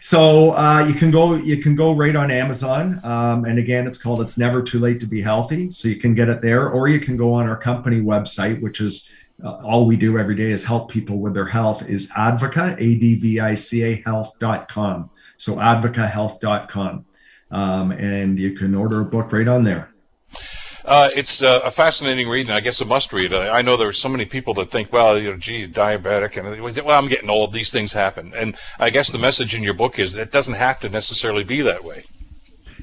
So 0.00 0.52
uh, 0.52 0.86
you 0.86 0.94
can 0.94 1.10
go 1.10 1.34
you 1.34 1.58
can 1.58 1.74
go 1.74 1.94
right 1.94 2.14
on 2.14 2.30
Amazon, 2.30 3.00
um, 3.04 3.44
and 3.44 3.58
again, 3.58 3.86
it's 3.86 3.98
called 3.98 4.20
"It's 4.20 4.38
Never 4.38 4.62
Too 4.62 4.78
Late 4.78 5.00
to 5.00 5.06
Be 5.06 5.20
Healthy." 5.20 5.70
So 5.70 5.88
you 5.88 5.96
can 5.96 6.14
get 6.14 6.28
it 6.28 6.42
there, 6.42 6.68
or 6.68 6.88
you 6.88 7.00
can 7.00 7.16
go 7.16 7.34
on 7.34 7.48
our 7.48 7.56
company 7.56 8.00
website, 8.00 8.60
which 8.62 8.80
is 8.80 9.12
uh, 9.44 9.56
all 9.56 9.86
we 9.86 9.96
do 9.96 10.18
every 10.18 10.34
day 10.34 10.50
is 10.50 10.64
help 10.64 10.90
people 10.90 11.18
with 11.18 11.34
their 11.34 11.46
health. 11.46 11.88
Is 11.88 12.10
Advica 12.12 12.74
A 12.74 12.94
D 12.94 13.16
V 13.16 13.40
I 13.40 13.54
C 13.54 13.82
A 13.82 14.02
Health.com. 14.02 15.10
So 15.36 15.56
advicahealth.com 15.56 17.04
um, 17.50 17.92
and 17.92 18.38
you 18.38 18.52
can 18.52 18.74
order 18.74 19.00
a 19.00 19.04
book 19.04 19.32
right 19.32 19.48
on 19.48 19.64
there. 19.64 19.92
Uh, 20.84 21.10
it's 21.16 21.42
uh, 21.42 21.60
a 21.64 21.70
fascinating 21.70 22.28
read, 22.28 22.46
and 22.46 22.54
I 22.54 22.60
guess 22.60 22.80
a 22.80 22.84
must 22.84 23.12
read. 23.12 23.34
I, 23.34 23.58
I, 23.58 23.62
know 23.62 23.76
there 23.76 23.88
are 23.88 23.92
so 23.92 24.08
many 24.08 24.24
people 24.24 24.54
that 24.54 24.70
think, 24.70 24.92
well, 24.92 25.18
you 25.18 25.32
know, 25.32 25.36
gee, 25.36 25.66
diabetic, 25.66 26.36
and 26.36 26.84
well, 26.84 26.96
I'm 26.96 27.08
getting 27.08 27.28
old. 27.28 27.52
These 27.52 27.72
things 27.72 27.92
happen, 27.92 28.32
and 28.36 28.56
I 28.78 28.90
guess 28.90 29.10
the 29.10 29.18
message 29.18 29.52
in 29.52 29.64
your 29.64 29.74
book 29.74 29.98
is 29.98 30.12
that 30.12 30.22
it 30.22 30.30
doesn't 30.30 30.54
have 30.54 30.78
to 30.80 30.88
necessarily 30.88 31.42
be 31.42 31.60
that 31.62 31.82
way. 31.82 32.04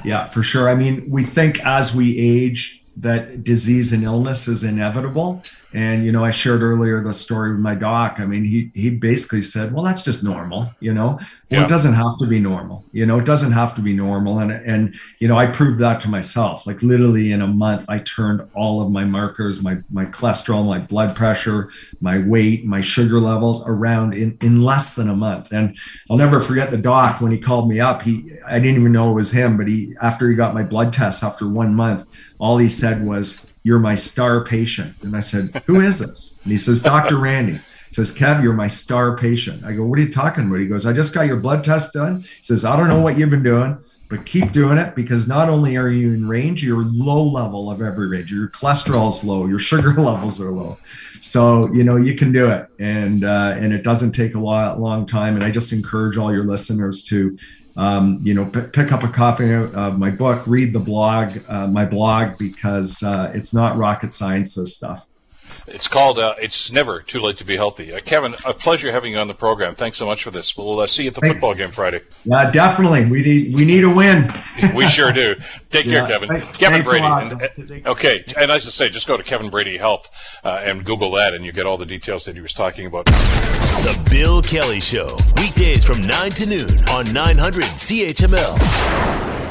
Yeah, 0.03 0.25
for 0.25 0.43
sure. 0.43 0.69
I 0.69 0.75
mean, 0.75 1.09
we 1.09 1.23
think 1.23 1.65
as 1.65 1.95
we 1.95 2.17
age 2.17 2.83
that 2.97 3.43
disease 3.43 3.93
and 3.93 4.03
illness 4.03 4.49
is 4.49 4.65
inevitable, 4.65 5.41
and 5.73 6.05
you 6.05 6.11
know, 6.11 6.23
I 6.23 6.29
shared 6.29 6.61
earlier 6.61 7.01
the 7.01 7.13
story 7.13 7.51
with 7.51 7.59
my 7.59 7.73
doc. 7.73 8.15
I 8.19 8.25
mean, 8.25 8.43
he 8.43 8.71
he 8.75 8.91
basically 8.91 9.41
said, 9.41 9.73
"Well, 9.73 9.83
that's 9.83 10.03
just 10.03 10.23
normal." 10.23 10.71
You 10.79 10.93
know, 10.93 11.07
well, 11.07 11.19
yeah. 11.49 11.63
it 11.63 11.67
doesn't 11.67 11.95
have 11.95 12.17
to 12.19 12.27
be 12.27 12.39
normal. 12.39 12.85
You 12.91 13.07
know, 13.07 13.17
it 13.17 13.25
doesn't 13.25 13.53
have 13.53 13.73
to 13.75 13.81
be 13.81 13.93
normal. 13.93 14.39
And 14.39 14.51
and 14.51 14.95
you 15.19 15.27
know, 15.27 15.37
I 15.37 15.47
proved 15.47 15.79
that 15.79 15.99
to 16.01 16.09
myself. 16.09 16.67
Like 16.67 16.83
literally 16.83 17.31
in 17.31 17.41
a 17.41 17.47
month, 17.47 17.85
I 17.89 17.99
turned 17.99 18.47
all 18.53 18.81
of 18.81 18.91
my 18.91 19.03
markers, 19.03 19.63
my 19.63 19.79
my 19.89 20.05
cholesterol, 20.05 20.63
my 20.65 20.79
blood 20.79 21.15
pressure, 21.15 21.69
my 22.01 22.19
weight, 22.19 22.65
my 22.65 22.81
sugar 22.81 23.19
levels 23.19 23.67
around 23.67 24.13
in 24.13 24.37
in 24.41 24.61
less 24.61 24.95
than 24.95 25.09
a 25.09 25.15
month. 25.15 25.51
And 25.51 25.75
I'll 26.09 26.17
never 26.17 26.39
forget 26.39 26.69
the 26.69 26.77
doc 26.77 27.19
when 27.19 27.31
he 27.31 27.39
called 27.39 27.67
me 27.67 27.79
up. 27.79 28.03
He 28.03 28.31
I 28.45 28.59
didn't 28.59 28.79
even 28.79 28.91
know 28.91 29.09
it 29.09 29.15
was 29.15 29.31
him, 29.31 29.57
but 29.57 29.67
he 29.67 29.95
after 30.03 30.29
he 30.29 30.35
got 30.35 30.53
my 30.53 30.63
blood 30.63 30.93
test 30.93 31.23
after 31.23 31.47
one 31.47 31.73
month, 31.73 32.05
all 32.37 32.57
he 32.57 32.69
said 32.69 33.03
was 33.03 33.43
you're 33.63 33.79
my 33.79 33.95
star 33.95 34.43
patient. 34.43 34.95
And 35.01 35.15
I 35.15 35.19
said, 35.19 35.63
Who 35.65 35.79
is 35.79 35.99
this? 35.99 36.39
And 36.43 36.51
he 36.51 36.57
says, 36.57 36.81
Dr. 36.81 37.17
Randy. 37.17 37.59
Says, 37.89 38.15
Kev, 38.15 38.41
you're 38.41 38.53
my 38.53 38.65
star 38.65 39.15
patient. 39.15 39.63
I 39.63 39.73
go, 39.73 39.85
What 39.85 39.99
are 39.99 40.01
you 40.01 40.11
talking 40.11 40.47
about? 40.47 40.59
He 40.59 40.67
goes, 40.67 40.85
I 40.85 40.93
just 40.93 41.13
got 41.13 41.27
your 41.27 41.37
blood 41.37 41.63
test 41.63 41.93
done. 41.93 42.21
He 42.21 42.27
says, 42.41 42.65
I 42.65 42.75
don't 42.75 42.87
know 42.87 43.01
what 43.01 43.19
you've 43.19 43.29
been 43.29 43.43
doing, 43.43 43.77
but 44.09 44.25
keep 44.25 44.51
doing 44.51 44.77
it 44.77 44.95
because 44.95 45.27
not 45.27 45.49
only 45.49 45.75
are 45.75 45.89
you 45.89 46.13
in 46.13 46.27
range, 46.27 46.63
you're 46.63 46.83
low 46.83 47.23
level 47.23 47.71
of 47.71 47.81
every 47.81 48.07
range. 48.07 48.31
Your 48.31 48.49
cholesterol's 48.49 49.23
low, 49.23 49.47
your 49.47 49.59
sugar 49.59 49.93
levels 49.97 50.39
are 50.41 50.51
low. 50.51 50.77
So, 51.21 51.71
you 51.73 51.83
know, 51.83 51.95
you 51.95 52.15
can 52.15 52.31
do 52.31 52.51
it. 52.51 52.67
And 52.79 53.23
uh, 53.23 53.55
and 53.57 53.73
it 53.73 53.83
doesn't 53.83 54.11
take 54.11 54.35
a 54.35 54.39
lot 54.39 54.79
long 54.79 55.05
time. 55.05 55.35
And 55.35 55.43
I 55.43 55.51
just 55.51 55.73
encourage 55.73 56.17
all 56.17 56.31
your 56.31 56.43
listeners 56.43 57.03
to 57.05 57.37
um, 57.75 58.19
you 58.21 58.33
know, 58.33 58.45
p- 58.45 58.61
pick 58.71 58.91
up 58.91 59.03
a 59.03 59.07
copy 59.07 59.51
of 59.51 59.97
my 59.97 60.11
book, 60.11 60.45
read 60.45 60.73
the 60.73 60.79
blog, 60.79 61.37
uh, 61.47 61.67
my 61.67 61.85
blog, 61.85 62.37
because 62.37 63.01
uh, 63.01 63.31
it's 63.33 63.53
not 63.53 63.77
rocket 63.77 64.13
science, 64.13 64.55
this 64.55 64.75
stuff. 64.75 65.07
It's 65.67 65.87
called 65.87 66.19
uh, 66.19 66.35
It's 66.41 66.71
Never 66.71 67.01
Too 67.01 67.21
Late 67.21 67.37
to 67.37 67.45
Be 67.45 67.55
Healthy. 67.55 67.93
Uh, 67.93 67.99
Kevin, 68.01 68.35
a 68.45 68.53
pleasure 68.53 68.91
having 68.91 69.13
you 69.13 69.19
on 69.19 69.27
the 69.27 69.33
program. 69.33 69.75
Thanks 69.75 69.97
so 69.97 70.05
much 70.05 70.23
for 70.23 70.31
this. 70.31 70.57
We'll 70.57 70.79
uh, 70.79 70.87
see 70.87 71.03
you 71.03 71.09
at 71.09 71.15
the 71.15 71.21
Thank 71.21 71.35
football 71.35 71.53
game 71.53 71.71
Friday. 71.71 72.01
Yeah, 72.25 72.51
definitely. 72.51 73.05
We 73.05 73.21
need 73.21 73.55
we 73.55 73.65
need 73.65 73.83
a 73.83 73.89
win. 73.89 74.27
we 74.75 74.87
sure 74.87 75.13
do. 75.13 75.35
Take 75.69 75.85
yeah. 75.85 76.05
care, 76.05 76.19
Kevin. 76.19 76.41
Kevin 76.53 76.83
Brady. 76.83 77.05
And, 77.05 77.41
uh, 77.41 77.91
okay, 77.91 78.25
and 78.37 78.51
as 78.51 78.67
I 78.67 78.71
say, 78.71 78.89
just 78.89 79.07
go 79.07 79.15
to 79.15 79.23
Kevin 79.23 79.49
Brady 79.49 79.77
Health 79.77 80.09
uh, 80.43 80.61
and 80.63 80.83
Google 80.83 81.11
that, 81.11 81.33
and 81.33 81.45
you 81.45 81.51
get 81.51 81.65
all 81.65 81.77
the 81.77 81.85
details 81.85 82.25
that 82.25 82.35
he 82.35 82.41
was 82.41 82.53
talking 82.53 82.85
about. 82.85 83.05
The 83.05 84.07
Bill 84.09 84.41
Kelly 84.41 84.79
Show, 84.79 85.07
weekdays 85.37 85.83
from 85.83 86.05
9 86.05 86.31
to 86.31 86.45
noon 86.45 86.89
on 86.89 87.11
900 87.11 87.63
CHML. 87.63 89.42